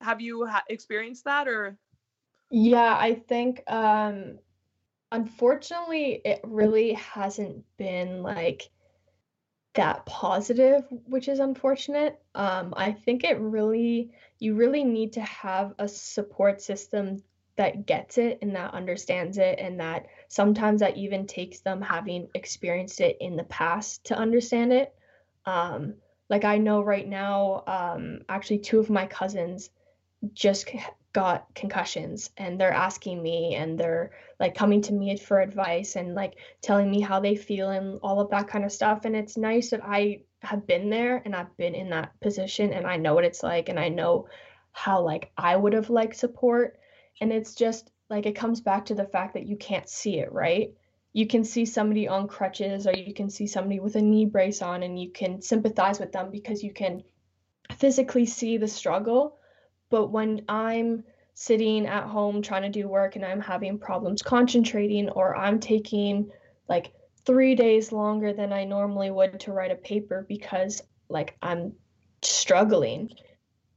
have 0.00 0.20
you 0.20 0.46
ha- 0.46 0.64
experienced 0.68 1.24
that 1.24 1.48
or 1.48 1.76
yeah 2.50 2.96
i 2.98 3.14
think 3.14 3.62
um 3.68 4.38
unfortunately 5.12 6.20
it 6.24 6.40
really 6.44 6.94
hasn't 6.94 7.64
been 7.76 8.22
like 8.22 8.70
that 9.74 10.06
positive, 10.06 10.84
which 11.06 11.28
is 11.28 11.40
unfortunate. 11.40 12.20
Um, 12.34 12.74
I 12.76 12.92
think 12.92 13.24
it 13.24 13.38
really, 13.40 14.12
you 14.38 14.54
really 14.54 14.84
need 14.84 15.12
to 15.14 15.20
have 15.20 15.74
a 15.78 15.88
support 15.88 16.62
system 16.62 17.22
that 17.56 17.86
gets 17.86 18.18
it 18.18 18.38
and 18.42 18.54
that 18.56 18.74
understands 18.74 19.38
it, 19.38 19.58
and 19.58 19.80
that 19.80 20.06
sometimes 20.28 20.80
that 20.80 20.96
even 20.96 21.26
takes 21.26 21.60
them 21.60 21.80
having 21.80 22.28
experienced 22.34 23.00
it 23.00 23.16
in 23.20 23.36
the 23.36 23.44
past 23.44 24.04
to 24.04 24.18
understand 24.18 24.72
it. 24.72 24.94
Um, 25.46 25.94
like 26.28 26.44
I 26.44 26.58
know 26.58 26.82
right 26.82 27.06
now, 27.06 27.64
um, 27.66 28.20
actually, 28.28 28.58
two 28.58 28.80
of 28.80 28.90
my 28.90 29.06
cousins 29.06 29.70
just 30.32 30.70
got 31.14 31.46
concussions 31.54 32.30
and 32.36 32.60
they're 32.60 32.72
asking 32.72 33.22
me 33.22 33.54
and 33.54 33.78
they're 33.78 34.10
like 34.40 34.54
coming 34.54 34.82
to 34.82 34.92
me 34.92 35.16
for 35.16 35.40
advice 35.40 35.94
and 35.94 36.14
like 36.14 36.34
telling 36.60 36.90
me 36.90 37.00
how 37.00 37.20
they 37.20 37.36
feel 37.36 37.70
and 37.70 38.00
all 38.02 38.20
of 38.20 38.30
that 38.30 38.48
kind 38.48 38.64
of 38.64 38.72
stuff 38.72 39.04
and 39.04 39.14
it's 39.14 39.36
nice 39.36 39.70
that 39.70 39.80
I 39.84 40.22
have 40.40 40.66
been 40.66 40.90
there 40.90 41.22
and 41.24 41.34
I've 41.34 41.56
been 41.56 41.74
in 41.74 41.90
that 41.90 42.18
position 42.20 42.72
and 42.72 42.84
I 42.84 42.96
know 42.96 43.14
what 43.14 43.24
it's 43.24 43.44
like 43.44 43.68
and 43.68 43.78
I 43.78 43.88
know 43.88 44.28
how 44.72 45.02
like 45.02 45.30
I 45.38 45.54
would 45.54 45.72
have 45.72 45.88
liked 45.88 46.16
support 46.16 46.78
and 47.20 47.32
it's 47.32 47.54
just 47.54 47.90
like 48.10 48.26
it 48.26 48.36
comes 48.36 48.60
back 48.60 48.86
to 48.86 48.94
the 48.94 49.06
fact 49.06 49.34
that 49.34 49.46
you 49.46 49.56
can't 49.56 49.88
see 49.88 50.18
it, 50.18 50.32
right? 50.32 50.74
You 51.12 51.26
can 51.26 51.44
see 51.44 51.64
somebody 51.64 52.08
on 52.08 52.28
crutches 52.28 52.86
or 52.86 52.92
you 52.92 53.14
can 53.14 53.30
see 53.30 53.46
somebody 53.46 53.80
with 53.80 53.96
a 53.96 54.02
knee 54.02 54.26
brace 54.26 54.62
on 54.62 54.82
and 54.82 54.98
you 55.00 55.10
can 55.10 55.40
sympathize 55.40 56.00
with 56.00 56.12
them 56.12 56.30
because 56.30 56.62
you 56.62 56.72
can 56.72 57.02
physically 57.78 58.26
see 58.26 58.58
the 58.58 58.68
struggle 58.68 59.38
but 59.90 60.08
when 60.08 60.42
I'm 60.48 61.04
sitting 61.34 61.86
at 61.86 62.04
home 62.04 62.42
trying 62.42 62.62
to 62.62 62.68
do 62.68 62.88
work 62.88 63.16
and 63.16 63.24
I'm 63.24 63.40
having 63.40 63.78
problems 63.78 64.22
concentrating, 64.22 65.08
or 65.10 65.36
I'm 65.36 65.60
taking 65.60 66.30
like 66.68 66.92
three 67.24 67.54
days 67.54 67.92
longer 67.92 68.32
than 68.32 68.52
I 68.52 68.64
normally 68.64 69.10
would 69.10 69.40
to 69.40 69.52
write 69.52 69.70
a 69.70 69.76
paper 69.76 70.24
because 70.28 70.82
like 71.08 71.36
I'm 71.42 71.74
struggling, 72.22 73.10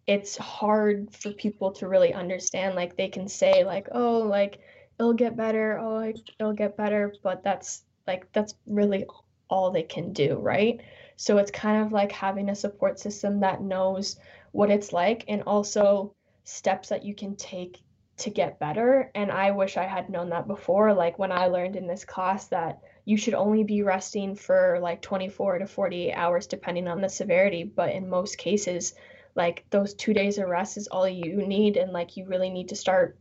it's 0.07 0.37
hard 0.37 1.13
for 1.13 1.31
people 1.31 1.71
to 1.73 1.87
really 1.87 2.13
understand. 2.13 2.75
Like 2.75 2.95
they 2.95 3.09
can 3.09 3.27
say, 3.27 3.63
like, 3.63 3.89
oh, 3.91 4.19
like 4.19 4.59
it'll 4.99 5.13
get 5.13 5.35
better, 5.35 5.77
oh, 5.77 5.95
like, 5.95 6.17
it'll 6.39 6.53
get 6.53 6.77
better, 6.77 7.13
but 7.21 7.43
that's 7.43 7.83
like 8.07 8.31
that's 8.31 8.55
really 8.65 9.05
all 9.49 9.69
they 9.69 9.83
can 9.83 10.13
do, 10.13 10.35
right? 10.35 10.81
So 11.17 11.37
it's 11.37 11.51
kind 11.51 11.85
of 11.85 11.91
like 11.91 12.11
having 12.11 12.49
a 12.49 12.55
support 12.55 12.99
system 12.99 13.41
that 13.41 13.61
knows 13.61 14.17
what 14.51 14.71
it's 14.71 14.93
like 14.93 15.25
and 15.27 15.43
also 15.43 16.13
steps 16.43 16.89
that 16.89 17.03
you 17.03 17.13
can 17.13 17.35
take 17.35 17.81
to 18.17 18.29
get 18.29 18.59
better. 18.59 19.11
And 19.13 19.31
I 19.31 19.51
wish 19.51 19.77
I 19.77 19.83
had 19.83 20.09
known 20.09 20.29
that 20.29 20.47
before. 20.47 20.93
Like 20.93 21.19
when 21.19 21.31
I 21.31 21.47
learned 21.47 21.75
in 21.75 21.87
this 21.87 22.05
class 22.05 22.47
that 22.47 22.79
you 23.05 23.17
should 23.17 23.33
only 23.33 23.63
be 23.63 23.83
resting 23.83 24.35
for 24.35 24.79
like 24.81 25.01
24 25.01 25.59
to 25.59 25.67
48 25.67 26.13
hours, 26.13 26.47
depending 26.47 26.87
on 26.87 27.01
the 27.01 27.09
severity. 27.09 27.63
But 27.63 27.91
in 27.91 28.09
most 28.09 28.37
cases, 28.37 28.95
like 29.37 29.65
those 29.69 29.93
two 29.93 30.13
days 30.13 30.39
of 30.39 30.49
rest 30.49 30.75
is 30.75 30.87
all 30.87 31.07
you 31.07 31.47
need. 31.47 31.77
And 31.77 31.93
like 31.93 32.17
you 32.17 32.25
really 32.25 32.49
need 32.49 32.69
to 32.69 32.75
start 32.75 33.17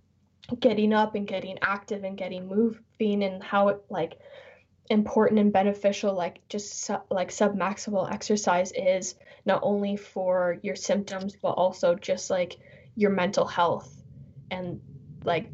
getting 0.58 0.92
up 0.92 1.14
and 1.14 1.26
getting 1.26 1.58
active 1.60 2.02
and 2.02 2.16
getting 2.16 2.48
moving 2.48 3.22
and 3.22 3.42
how 3.42 3.68
it 3.68 3.84
like 3.90 4.18
important 4.88 5.40
and 5.40 5.52
beneficial 5.52 6.14
like 6.14 6.40
just 6.48 6.84
su- 6.84 7.02
like 7.10 7.30
submaximal 7.30 8.10
exercise 8.10 8.72
is 8.72 9.16
not 9.44 9.60
only 9.64 9.96
for 9.96 10.58
your 10.62 10.76
symptoms 10.76 11.34
but 11.34 11.50
also 11.50 11.96
just 11.96 12.30
like 12.30 12.56
your 12.94 13.10
mental 13.10 13.44
health 13.44 13.92
and 14.52 14.80
like 15.24 15.50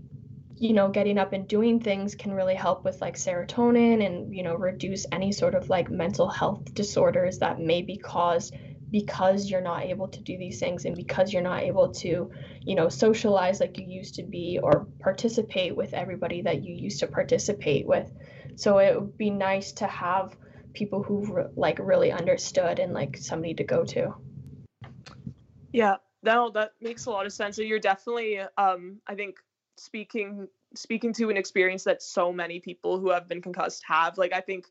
you 0.56 0.74
know 0.74 0.88
getting 0.88 1.16
up 1.16 1.32
and 1.32 1.48
doing 1.48 1.80
things 1.80 2.14
can 2.14 2.32
really 2.32 2.54
help 2.54 2.84
with 2.84 3.00
like 3.00 3.16
serotonin 3.16 4.04
and 4.04 4.36
you 4.36 4.42
know 4.42 4.54
reduce 4.54 5.06
any 5.10 5.32
sort 5.32 5.54
of 5.54 5.70
like 5.70 5.90
mental 5.90 6.28
health 6.28 6.74
disorders 6.74 7.38
that 7.38 7.58
may 7.58 7.80
be 7.80 7.96
caused 7.96 8.54
because 8.92 9.50
you're 9.50 9.60
not 9.60 9.82
able 9.82 10.06
to 10.06 10.20
do 10.20 10.38
these 10.38 10.60
things 10.60 10.84
and 10.84 10.94
because 10.94 11.32
you're 11.32 11.42
not 11.42 11.62
able 11.62 11.90
to 11.92 12.30
you 12.60 12.74
know 12.76 12.88
socialize 12.88 13.58
like 13.58 13.76
you 13.78 13.86
used 13.86 14.14
to 14.14 14.22
be 14.22 14.60
or 14.62 14.86
participate 15.00 15.74
with 15.74 15.92
everybody 15.94 16.42
that 16.42 16.62
you 16.62 16.74
used 16.74 17.00
to 17.00 17.08
participate 17.08 17.86
with 17.86 18.12
so 18.54 18.78
it 18.78 18.94
would 18.94 19.16
be 19.18 19.30
nice 19.30 19.72
to 19.72 19.86
have 19.86 20.36
people 20.72 21.02
who 21.02 21.44
like 21.56 21.78
really 21.78 22.12
understood 22.12 22.78
and 22.78 22.92
like 22.92 23.16
somebody 23.16 23.54
to 23.54 23.64
go 23.64 23.84
to. 23.84 24.14
Yeah, 25.72 25.96
no, 26.22 26.50
that 26.50 26.72
makes 26.80 27.06
a 27.06 27.10
lot 27.10 27.26
of 27.26 27.32
sense. 27.32 27.56
So 27.56 27.62
you're 27.62 27.78
definitely, 27.78 28.40
um, 28.58 29.00
I 29.06 29.14
think, 29.14 29.36
speaking 29.76 30.48
speaking 30.74 31.12
to 31.12 31.28
an 31.28 31.36
experience 31.36 31.84
that 31.84 32.02
so 32.02 32.32
many 32.32 32.58
people 32.58 32.98
who 32.98 33.10
have 33.10 33.28
been 33.28 33.42
concussed 33.42 33.82
have. 33.86 34.16
Like, 34.16 34.32
I 34.32 34.40
think, 34.40 34.66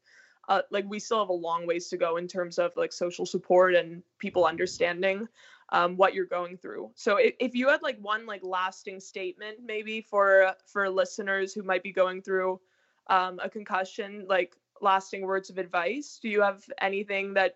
uh, 0.51 0.61
like 0.69 0.83
we 0.89 0.99
still 0.99 1.19
have 1.19 1.29
a 1.29 1.33
long 1.33 1.65
ways 1.65 1.87
to 1.87 1.95
go 1.95 2.17
in 2.17 2.27
terms 2.27 2.59
of 2.59 2.73
like 2.75 2.91
social 2.91 3.25
support 3.25 3.73
and 3.73 4.03
people 4.19 4.43
understanding 4.45 5.25
um, 5.69 5.95
what 5.95 6.13
you're 6.13 6.25
going 6.25 6.57
through. 6.57 6.91
So 6.95 7.15
if, 7.15 7.35
if 7.39 7.55
you 7.55 7.69
had 7.69 7.81
like 7.81 7.97
one 8.01 8.25
like 8.25 8.41
lasting 8.43 8.99
statement 8.99 9.59
maybe 9.65 10.01
for 10.01 10.53
for 10.65 10.89
listeners 10.89 11.53
who 11.53 11.63
might 11.63 11.83
be 11.83 11.93
going 11.93 12.21
through 12.21 12.59
um, 13.07 13.39
a 13.41 13.49
concussion, 13.49 14.25
like 14.27 14.53
lasting 14.81 15.21
words 15.21 15.49
of 15.49 15.57
advice? 15.57 16.19
Do 16.21 16.27
you 16.27 16.41
have 16.41 16.61
anything 16.81 17.35
that 17.35 17.55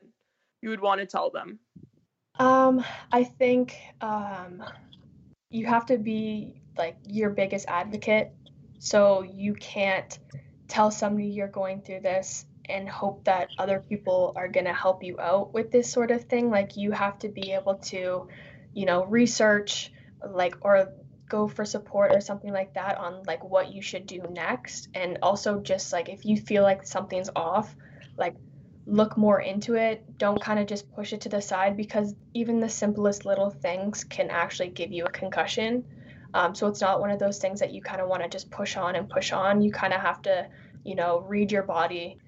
you 0.61 0.69
would 0.69 0.81
want 0.81 1.01
to 1.01 1.05
tell 1.05 1.29
them? 1.29 1.59
Um, 2.39 2.81
I 3.11 3.25
think 3.25 3.77
um, 3.99 4.63
you 5.49 5.65
have 5.65 5.85
to 5.87 5.97
be 5.97 6.61
like 6.77 6.95
your 7.03 7.29
biggest 7.29 7.65
advocate. 7.67 8.31
So 8.79 9.23
you 9.23 9.53
can't 9.53 10.17
tell 10.69 10.91
somebody 10.91 11.27
you're 11.27 11.49
going 11.49 11.81
through 11.81 11.99
this 11.99 12.45
and 12.69 12.87
hope 12.89 13.23
that 13.25 13.49
other 13.57 13.79
people 13.79 14.33
are 14.35 14.47
going 14.47 14.65
to 14.65 14.73
help 14.73 15.03
you 15.03 15.19
out 15.19 15.53
with 15.53 15.71
this 15.71 15.91
sort 15.91 16.11
of 16.11 16.23
thing. 16.25 16.49
Like 16.49 16.77
you 16.77 16.91
have 16.91 17.19
to 17.19 17.29
be 17.29 17.51
able 17.53 17.75
to, 17.75 18.27
you 18.73 18.85
know, 18.85 19.05
research 19.05 19.91
like 20.27 20.55
or 20.61 20.93
go 21.27 21.47
for 21.47 21.65
support 21.65 22.11
or 22.13 22.21
something 22.21 22.53
like 22.53 22.73
that 22.75 22.97
on 22.97 23.23
like 23.23 23.43
what 23.43 23.73
you 23.73 23.81
should 23.81 24.05
do 24.05 24.21
next. 24.29 24.89
And 24.93 25.19
also 25.21 25.59
just 25.59 25.91
like 25.91 26.09
if 26.09 26.25
you 26.25 26.37
feel 26.37 26.63
like 26.63 26.85
something's 26.85 27.29
off 27.35 27.75
like 28.17 28.35
look 28.85 29.17
more 29.17 29.39
into 29.39 29.75
it. 29.75 30.17
Don't 30.17 30.39
kind 30.39 30.59
of 30.59 30.67
just 30.67 30.91
push 30.93 31.13
it 31.13 31.21
to 31.21 31.29
the 31.29 31.41
side 31.41 31.75
because 31.75 32.13
even 32.33 32.59
the 32.59 32.69
simplest 32.69 33.25
little 33.25 33.49
things 33.49 34.03
can 34.03 34.29
actually 34.29 34.69
give 34.69 34.91
you 34.91 35.05
a 35.05 35.11
concussion. 35.11 35.83
Um, 36.33 36.53
so 36.53 36.67
it's 36.67 36.81
not 36.81 36.99
one 36.99 37.11
of 37.11 37.19
those 37.19 37.39
things 37.39 37.61
that 37.61 37.71
you 37.71 37.81
kind 37.81 38.01
of 38.01 38.09
want 38.09 38.23
to 38.23 38.29
just 38.29 38.51
push 38.51 38.77
on 38.77 38.95
and 38.95 39.09
push 39.09 39.31
on. 39.31 39.61
You 39.61 39.71
kind 39.71 39.93
of 39.93 40.01
have 40.01 40.21
to 40.23 40.47
you 40.83 40.95
know 40.95 41.19
read 41.27 41.51
your 41.51 41.63
body 41.63 42.19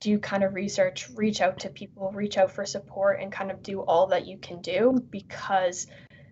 do 0.00 0.18
kind 0.18 0.44
of 0.44 0.54
research 0.54 1.08
reach 1.14 1.40
out 1.40 1.58
to 1.60 1.70
people 1.70 2.10
reach 2.12 2.36
out 2.36 2.50
for 2.50 2.66
support 2.66 3.20
and 3.20 3.32
kind 3.32 3.50
of 3.50 3.62
do 3.62 3.80
all 3.80 4.06
that 4.08 4.26
you 4.26 4.36
can 4.38 4.60
do 4.60 5.02
because 5.10 5.86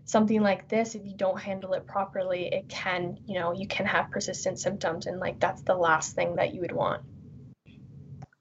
something 0.05 0.43
like 0.43 0.69
this 0.69 0.95
if 0.95 1.05
you 1.05 1.15
don't 1.17 1.41
handle 1.41 1.73
it 1.75 1.87
properly 1.87 2.47
it 2.53 2.69
can 2.69 3.17
you 3.27 3.39
know 3.39 3.53
you 3.53 3.67
can 3.67 3.87
have 3.87 4.11
persistent 4.11 4.59
symptoms 4.59 5.07
and 5.07 5.21
like 5.21 5.39
that's 5.41 5.63
the 5.63 5.75
last 5.75 6.15
thing 6.15 6.37
that 6.37 6.55
you 6.55 6.61
would 6.61 6.73
want. 6.73 7.03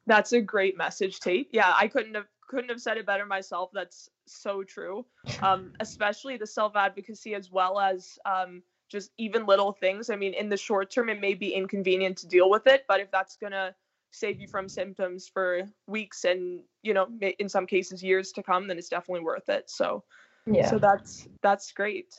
That's 0.08 0.34
a 0.34 0.42
great 0.42 0.78
message 0.78 1.20
tate. 1.20 1.50
Yeah 1.52 1.74
i 1.78 1.88
couldn't 1.88 2.16
have 2.16 2.26
couldn't 2.48 2.70
have 2.70 2.82
said 2.82 2.98
it 2.98 3.06
better 3.06 3.26
myself. 3.26 3.70
That's 3.74 4.10
so 4.28 4.62
true. 4.62 5.06
Um, 5.42 5.72
especially 5.80 6.36
the 6.36 6.46
self 6.46 6.76
advocacy 6.76 7.34
as 7.34 7.50
well 7.50 7.80
as 7.80 8.20
um, 8.26 8.62
just 8.90 9.12
even 9.18 9.46
little 9.46 9.72
things. 9.72 10.10
I 10.10 10.18
mean 10.18 10.34
in 10.34 10.50
the 10.50 10.58
short 10.58 10.92
term 10.92 11.08
it 11.08 11.22
may 11.22 11.34
be 11.34 11.54
inconvenient 11.54 12.18
to 12.18 12.28
deal 12.28 12.50
with 12.50 12.68
it 12.68 12.84
but 12.90 13.00
if 13.00 13.10
that's 13.12 13.38
to 13.38 13.74
save 14.12 14.40
you 14.40 14.48
from 14.48 14.68
symptoms 14.68 15.30
for 15.34 15.64
weeks 15.88 16.26
and 16.26 16.62
you 16.84 16.94
know 16.94 17.08
in 17.40 17.48
some 17.48 17.66
cases 17.66 18.04
years 18.04 18.32
to 18.34 18.44
come 18.44 18.68
then 18.68 18.78
it's 18.78 18.90
definitely 18.90 19.24
worth 19.24 19.50
it. 19.50 19.70
So 19.70 20.04
yeah. 20.46 20.70
so 20.70 20.78
that's 20.78 21.28
that's 21.42 21.72
great. 21.72 22.14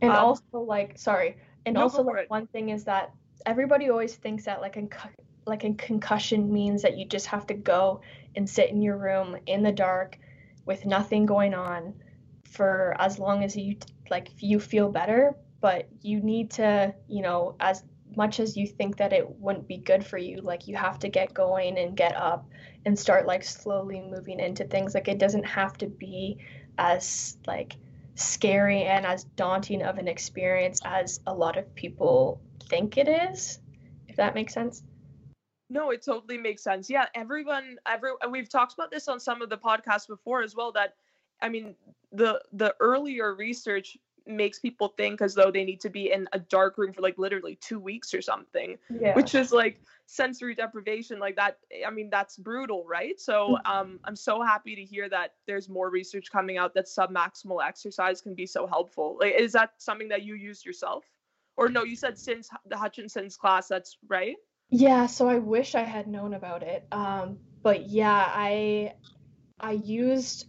And 0.00 0.10
um, 0.10 0.18
also 0.18 0.60
like 0.60 0.98
sorry 0.98 1.36
and 1.66 1.74
no, 1.74 1.82
also 1.82 2.02
like, 2.02 2.30
one 2.30 2.46
thing 2.48 2.70
is 2.70 2.84
that 2.84 3.12
everybody 3.46 3.90
always 3.90 4.14
thinks 4.14 4.44
that 4.44 4.60
like 4.60 4.76
a 4.76 4.88
like 5.46 5.64
a 5.64 5.74
concussion 5.74 6.52
means 6.52 6.82
that 6.82 6.96
you 6.96 7.04
just 7.04 7.26
have 7.26 7.46
to 7.48 7.54
go 7.54 8.00
and 8.36 8.48
sit 8.48 8.70
in 8.70 8.80
your 8.80 8.96
room 8.96 9.36
in 9.46 9.62
the 9.62 9.72
dark 9.72 10.18
with 10.64 10.86
nothing 10.86 11.26
going 11.26 11.54
on 11.54 11.94
for 12.44 12.94
as 12.98 13.18
long 13.18 13.42
as 13.42 13.56
you 13.56 13.76
like 14.10 14.28
you 14.38 14.60
feel 14.60 14.90
better. 14.90 15.34
But 15.60 15.88
you 16.00 16.20
need 16.20 16.50
to 16.52 16.94
you 17.08 17.22
know 17.22 17.56
as 17.60 17.82
much 18.16 18.40
as 18.40 18.56
you 18.56 18.66
think 18.66 18.96
that 18.96 19.12
it 19.12 19.28
wouldn't 19.38 19.68
be 19.68 19.78
good 19.78 20.04
for 20.04 20.18
you 20.18 20.40
like 20.40 20.68
you 20.68 20.76
have 20.76 20.98
to 20.98 21.08
get 21.08 21.32
going 21.34 21.78
and 21.78 21.96
get 21.96 22.16
up 22.16 22.48
and 22.84 22.98
start 22.98 23.26
like 23.26 23.44
slowly 23.44 24.00
moving 24.00 24.40
into 24.40 24.64
things. 24.64 24.94
Like 24.94 25.08
it 25.08 25.18
doesn't 25.18 25.44
have 25.44 25.78
to 25.78 25.86
be 25.86 26.38
as 26.78 27.36
like 27.46 27.76
scary 28.14 28.82
and 28.82 29.06
as 29.06 29.24
daunting 29.24 29.82
of 29.82 29.98
an 29.98 30.08
experience 30.08 30.80
as 30.84 31.20
a 31.26 31.34
lot 31.34 31.56
of 31.56 31.74
people 31.74 32.40
think 32.68 32.96
it 32.96 33.08
is 33.08 33.60
if 34.08 34.16
that 34.16 34.34
makes 34.34 34.52
sense. 34.52 34.82
No 35.70 35.90
it 35.90 36.04
totally 36.04 36.38
makes 36.38 36.62
sense. 36.62 36.90
Yeah 36.90 37.06
everyone 37.14 37.76
every 37.86 38.10
we've 38.30 38.48
talked 38.48 38.74
about 38.74 38.90
this 38.90 39.08
on 39.08 39.18
some 39.18 39.42
of 39.42 39.48
the 39.48 39.56
podcasts 39.56 40.06
before 40.06 40.42
as 40.42 40.54
well 40.54 40.72
that 40.72 40.94
i 41.40 41.48
mean 41.48 41.74
the 42.12 42.40
the 42.52 42.74
earlier 42.78 43.34
research 43.34 43.96
makes 44.26 44.58
people 44.58 44.88
think 44.96 45.20
as 45.20 45.34
though 45.34 45.50
they 45.50 45.64
need 45.64 45.80
to 45.80 45.90
be 45.90 46.12
in 46.12 46.28
a 46.32 46.38
dark 46.38 46.78
room 46.78 46.92
for 46.92 47.02
like 47.02 47.18
literally 47.18 47.56
two 47.56 47.78
weeks 47.78 48.14
or 48.14 48.22
something 48.22 48.78
yeah. 49.00 49.14
which 49.14 49.34
is 49.34 49.52
like 49.52 49.80
sensory 50.06 50.54
deprivation 50.54 51.18
like 51.18 51.36
that 51.36 51.58
i 51.86 51.90
mean 51.90 52.08
that's 52.10 52.36
brutal 52.36 52.84
right 52.86 53.20
so 53.20 53.56
mm. 53.64 53.70
um, 53.70 53.98
i'm 54.04 54.16
so 54.16 54.42
happy 54.42 54.74
to 54.74 54.84
hear 54.84 55.08
that 55.08 55.34
there's 55.46 55.68
more 55.68 55.90
research 55.90 56.30
coming 56.30 56.58
out 56.58 56.74
that 56.74 56.86
submaximal 56.86 57.64
exercise 57.66 58.20
can 58.20 58.34
be 58.34 58.46
so 58.46 58.66
helpful 58.66 59.16
like 59.20 59.34
is 59.34 59.52
that 59.52 59.70
something 59.78 60.08
that 60.08 60.22
you 60.22 60.34
used 60.34 60.64
yourself 60.64 61.04
or 61.56 61.68
no 61.68 61.82
you 61.84 61.96
said 61.96 62.18
since 62.18 62.48
the 62.66 62.76
Hutchison's 62.76 63.36
class 63.36 63.68
that's 63.68 63.96
right 64.08 64.36
yeah 64.70 65.06
so 65.06 65.28
i 65.28 65.38
wish 65.38 65.74
i 65.74 65.82
had 65.82 66.06
known 66.06 66.34
about 66.34 66.62
it 66.62 66.86
um, 66.92 67.38
but 67.62 67.88
yeah 67.88 68.30
i 68.34 68.92
i 69.60 69.72
used 69.72 70.46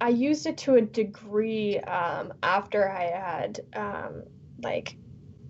I 0.00 0.08
used 0.08 0.46
it 0.46 0.58
to 0.58 0.76
a 0.76 0.80
degree 0.80 1.78
um, 1.78 2.32
after 2.42 2.88
I 2.90 3.04
had 3.04 3.60
um, 3.74 4.22
like 4.62 4.96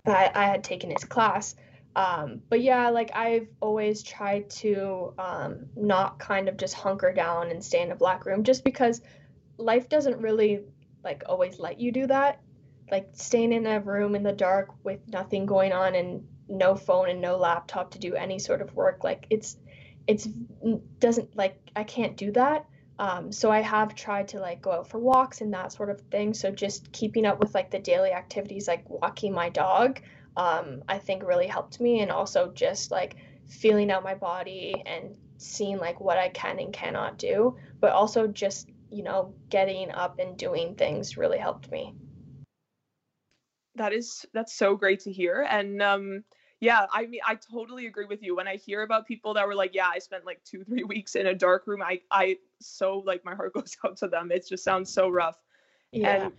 I, 0.05 0.31
I 0.33 0.45
had 0.45 0.63
taken 0.63 0.89
his 0.91 1.03
class. 1.03 1.55
Um, 1.95 2.41
but 2.49 2.61
yeah, 2.61 2.89
like 2.89 3.11
I've 3.15 3.47
always 3.59 4.03
tried 4.03 4.49
to 4.51 5.13
um, 5.17 5.65
not 5.75 6.19
kind 6.19 6.47
of 6.47 6.57
just 6.57 6.75
hunker 6.75 7.11
down 7.13 7.51
and 7.51 7.63
stay 7.63 7.81
in 7.81 7.91
a 7.91 7.95
black 7.95 8.25
room, 8.25 8.43
just 8.43 8.63
because 8.63 9.01
life 9.57 9.89
doesn't 9.89 10.19
really 10.21 10.61
like 11.03 11.23
always 11.27 11.59
let 11.59 11.79
you 11.79 11.91
do 11.91 12.07
that. 12.07 12.41
Like 12.91 13.09
staying 13.13 13.53
in 13.53 13.65
a 13.65 13.79
room 13.79 14.15
in 14.15 14.23
the 14.23 14.31
dark 14.31 14.69
with 14.83 14.99
nothing 15.07 15.45
going 15.45 15.73
on 15.73 15.95
and 15.95 16.27
no 16.47 16.75
phone 16.75 17.09
and 17.09 17.21
no 17.21 17.37
laptop 17.37 17.91
to 17.91 17.99
do 17.99 18.15
any 18.15 18.39
sort 18.39 18.61
of 18.61 18.73
work, 18.73 19.03
like 19.03 19.27
it's 19.29 19.57
it's 20.07 20.25
doesn't 20.99 21.35
like 21.35 21.59
I 21.75 21.83
can't 21.83 22.17
do 22.17 22.31
that. 22.31 22.65
Um, 22.99 23.31
so 23.31 23.49
I 23.49 23.61
have 23.61 23.95
tried 23.95 24.27
to 24.29 24.39
like 24.39 24.61
go 24.61 24.73
out 24.73 24.89
for 24.89 24.99
walks 24.99 25.39
and 25.39 25.53
that 25.53 25.71
sort 25.71 25.89
of 25.89 26.01
thing. 26.11 26.33
So 26.33 26.51
just 26.51 26.91
keeping 26.91 27.25
up 27.25 27.39
with 27.39 27.55
like 27.55 27.71
the 27.71 27.79
daily 27.79 28.11
activities, 28.11 28.67
like 28.67 28.87
walking 28.89 29.33
my 29.33 29.47
dog, 29.47 30.01
um, 30.35 30.83
I 30.89 30.97
think 30.99 31.23
really 31.23 31.47
helped 31.47 31.79
me, 31.79 32.01
and 32.01 32.11
also 32.11 32.51
just 32.53 32.91
like 32.91 33.15
feeling 33.47 33.89
out 33.89 34.03
my 34.03 34.15
body 34.15 34.83
and 34.85 35.15
seeing 35.37 35.77
like 35.77 36.01
what 36.01 36.17
I 36.17 36.27
can 36.27 36.59
and 36.59 36.73
cannot 36.73 37.17
do, 37.17 37.55
but 37.79 37.93
also 37.93 38.27
just 38.27 38.69
you 38.91 39.03
know 39.03 39.33
getting 39.49 39.91
up 39.91 40.19
and 40.19 40.37
doing 40.37 40.75
things 40.75 41.15
really 41.15 41.37
helped 41.37 41.71
me. 41.71 41.95
That 43.75 43.93
is 43.93 44.25
that's 44.33 44.53
so 44.53 44.75
great 44.75 44.99
to 45.01 45.11
hear, 45.11 45.47
and 45.49 45.81
um, 45.81 46.25
yeah 46.61 46.85
i 46.91 47.05
mean 47.05 47.21
i 47.25 47.35
totally 47.35 47.87
agree 47.87 48.05
with 48.05 48.21
you 48.21 48.35
when 48.35 48.45
i 48.45 48.57
hear 48.57 48.81
about 48.81 49.07
people 49.07 49.33
that 49.33 49.47
were 49.47 49.55
like 49.55 49.73
yeah 49.73 49.89
i 49.93 49.97
spent 49.97 50.25
like 50.25 50.43
two 50.43 50.61
three 50.65 50.83
weeks 50.83 51.15
in 51.15 51.27
a 51.27 51.33
dark 51.33 51.65
room 51.67 51.81
i 51.81 52.01
i 52.11 52.37
so 52.61 53.03
like 53.05 53.23
my 53.25 53.35
heart 53.35 53.53
goes 53.55 53.75
out 53.85 53.97
to 53.97 54.07
them. 54.07 54.31
It 54.31 54.47
just 54.47 54.63
sounds 54.63 54.91
so 54.91 55.09
rough. 55.09 55.37
Yeah. 55.91 56.25
and 56.25 56.33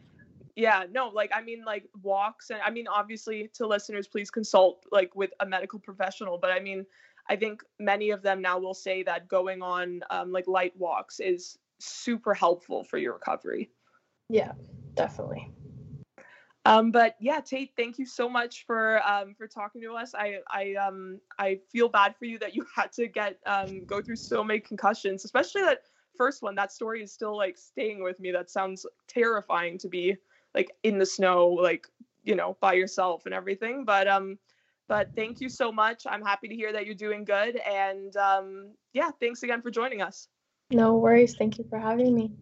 yeah 0.57 0.85
no 0.93 1.09
like 1.09 1.31
i 1.35 1.41
mean 1.41 1.65
like 1.65 1.89
walks 2.03 2.51
and 2.51 2.61
i 2.65 2.71
mean 2.71 2.87
obviously 2.87 3.51
to 3.55 3.67
listeners 3.67 4.07
please 4.07 4.31
consult 4.31 4.85
like 4.93 5.15
with 5.17 5.31
a 5.41 5.47
medical 5.47 5.79
professional 5.79 6.39
but 6.39 6.51
i 6.51 6.61
mean 6.61 6.85
i 7.29 7.35
think 7.35 7.63
many 7.79 8.11
of 8.11 8.23
them 8.23 8.43
now 8.43 8.59
will 8.59 8.75
say 8.75 9.03
that 9.03 9.29
going 9.29 9.63
on 9.63 10.03
um, 10.11 10.31
like 10.31 10.47
light 10.47 10.73
walks 10.77 11.19
is 11.19 11.59
super 11.81 12.35
helpful 12.35 12.85
for 12.85 12.99
your 12.99 13.15
recovery. 13.15 13.71
Yeah 14.29 14.53
definitely. 14.95 15.51
Um, 16.67 16.91
but 16.91 17.17
yeah, 17.21 17.41
Tate, 17.41 17.73
thank 17.75 17.99
you 17.99 18.05
so 18.05 18.29
much 18.29 18.67
for 18.67 19.01
um, 19.09 19.35
for 19.35 19.47
talking 19.47 19.81
to 19.81 19.95
us. 19.95 20.15
I 20.15 20.41
I 20.51 20.75
um 20.75 21.19
I 21.39 21.59
feel 21.73 21.89
bad 21.89 22.15
for 22.17 22.27
you 22.27 22.39
that 22.39 22.55
you 22.55 22.67
had 22.77 22.93
to 22.93 23.09
get 23.09 23.39
um 23.47 23.85
go 23.87 24.03
through 24.03 24.17
so 24.17 24.45
many 24.45 24.61
concussions, 24.61 25.25
especially 25.25 25.63
that 25.63 25.83
first 26.17 26.43
one. 26.43 26.55
That 26.55 26.73
story 26.73 27.03
is 27.03 27.13
still 27.13 27.37
like 27.37 27.57
staying 27.57 28.03
with 28.03 28.19
me. 28.21 28.31
That 28.33 28.51
sounds 28.51 28.87
terrifying 29.09 29.79
to 29.79 29.89
be 29.89 30.17
like 30.55 30.71
in 30.83 30.99
the 30.99 31.07
snow, 31.07 31.49
like 31.49 31.87
you 32.25 32.35
know, 32.35 32.57
by 32.61 32.75
yourself 32.75 33.27
and 33.27 33.35
everything. 33.35 33.85
But 33.85 34.09
um, 34.09 34.39
but 34.89 35.11
thank 35.15 35.41
you 35.41 35.49
so 35.49 35.71
much. 35.71 36.05
I'm 36.07 36.23
happy 36.23 36.49
to 36.49 36.55
hear 36.55 36.73
that 36.73 36.87
you're 36.87 36.95
doing 36.95 37.25
good, 37.25 37.57
and 37.57 38.17
um, 38.17 38.73
yeah, 38.93 39.11
thanks 39.21 39.43
again 39.43 39.63
for 39.63 39.71
joining 39.71 40.03
us. 40.03 40.29
No 40.71 40.95
worries. 40.97 41.35
Thank 41.37 41.59
you 41.59 41.65
for 41.69 41.79
having 41.79 42.15
me. 42.15 42.33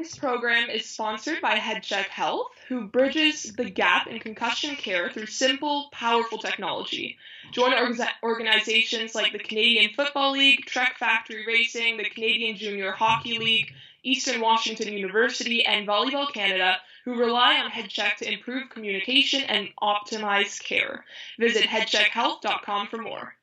This 0.00 0.16
program 0.16 0.70
is 0.70 0.88
sponsored 0.88 1.42
by 1.42 1.58
HeadCheck 1.58 2.06
Health, 2.06 2.52
who 2.68 2.88
bridges 2.88 3.52
the 3.52 3.68
gap 3.68 4.06
in 4.06 4.18
concussion 4.18 4.74
care 4.74 5.10
through 5.10 5.26
simple, 5.26 5.90
powerful 5.92 6.38
technology. 6.38 7.18
Join 7.52 7.72
orga- 7.72 8.08
organizations 8.22 9.14
like 9.14 9.32
the 9.32 9.38
Canadian 9.38 9.92
Football 9.92 10.32
League, 10.32 10.64
Trek 10.64 10.96
Factory 10.96 11.44
Racing, 11.46 11.98
the 11.98 12.08
Canadian 12.08 12.56
Junior 12.56 12.92
Hockey 12.92 13.38
League, 13.38 13.74
Eastern 14.02 14.40
Washington 14.40 14.90
University, 14.90 15.66
and 15.66 15.86
Volleyball 15.86 16.32
Canada, 16.32 16.78
who 17.04 17.20
rely 17.20 17.56
on 17.56 17.70
HeadCheck 17.70 18.16
to 18.20 18.32
improve 18.32 18.70
communication 18.70 19.42
and 19.42 19.68
optimize 19.82 20.64
care. 20.64 21.04
Visit 21.38 21.64
headcheckhealth.com 21.64 22.86
for 22.86 22.96
more. 23.02 23.34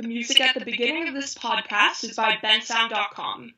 The 0.00 0.08
music 0.08 0.40
at 0.40 0.54
the 0.54 0.64
beginning 0.64 1.08
of 1.08 1.14
this 1.14 1.34
podcast 1.34 2.04
is 2.04 2.16
by 2.16 2.38
bensound.com. 2.42 3.52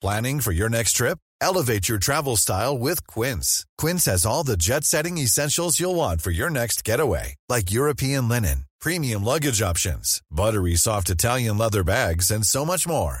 Planning 0.00 0.40
for 0.40 0.52
your 0.52 0.70
next 0.70 0.92
trip? 0.94 1.18
Elevate 1.42 1.90
your 1.90 1.98
travel 1.98 2.38
style 2.38 2.78
with 2.78 3.06
Quince. 3.06 3.66
Quince 3.76 4.06
has 4.06 4.24
all 4.24 4.44
the 4.44 4.56
jet 4.56 4.84
setting 4.84 5.18
essentials 5.18 5.78
you'll 5.78 5.94
want 5.94 6.22
for 6.22 6.30
your 6.30 6.48
next 6.48 6.84
getaway, 6.84 7.34
like 7.50 7.70
European 7.70 8.30
linen, 8.30 8.64
premium 8.80 9.22
luggage 9.22 9.60
options, 9.60 10.22
buttery 10.30 10.76
soft 10.76 11.10
Italian 11.10 11.58
leather 11.58 11.84
bags, 11.84 12.30
and 12.30 12.46
so 12.46 12.64
much 12.64 12.88
more. 12.88 13.20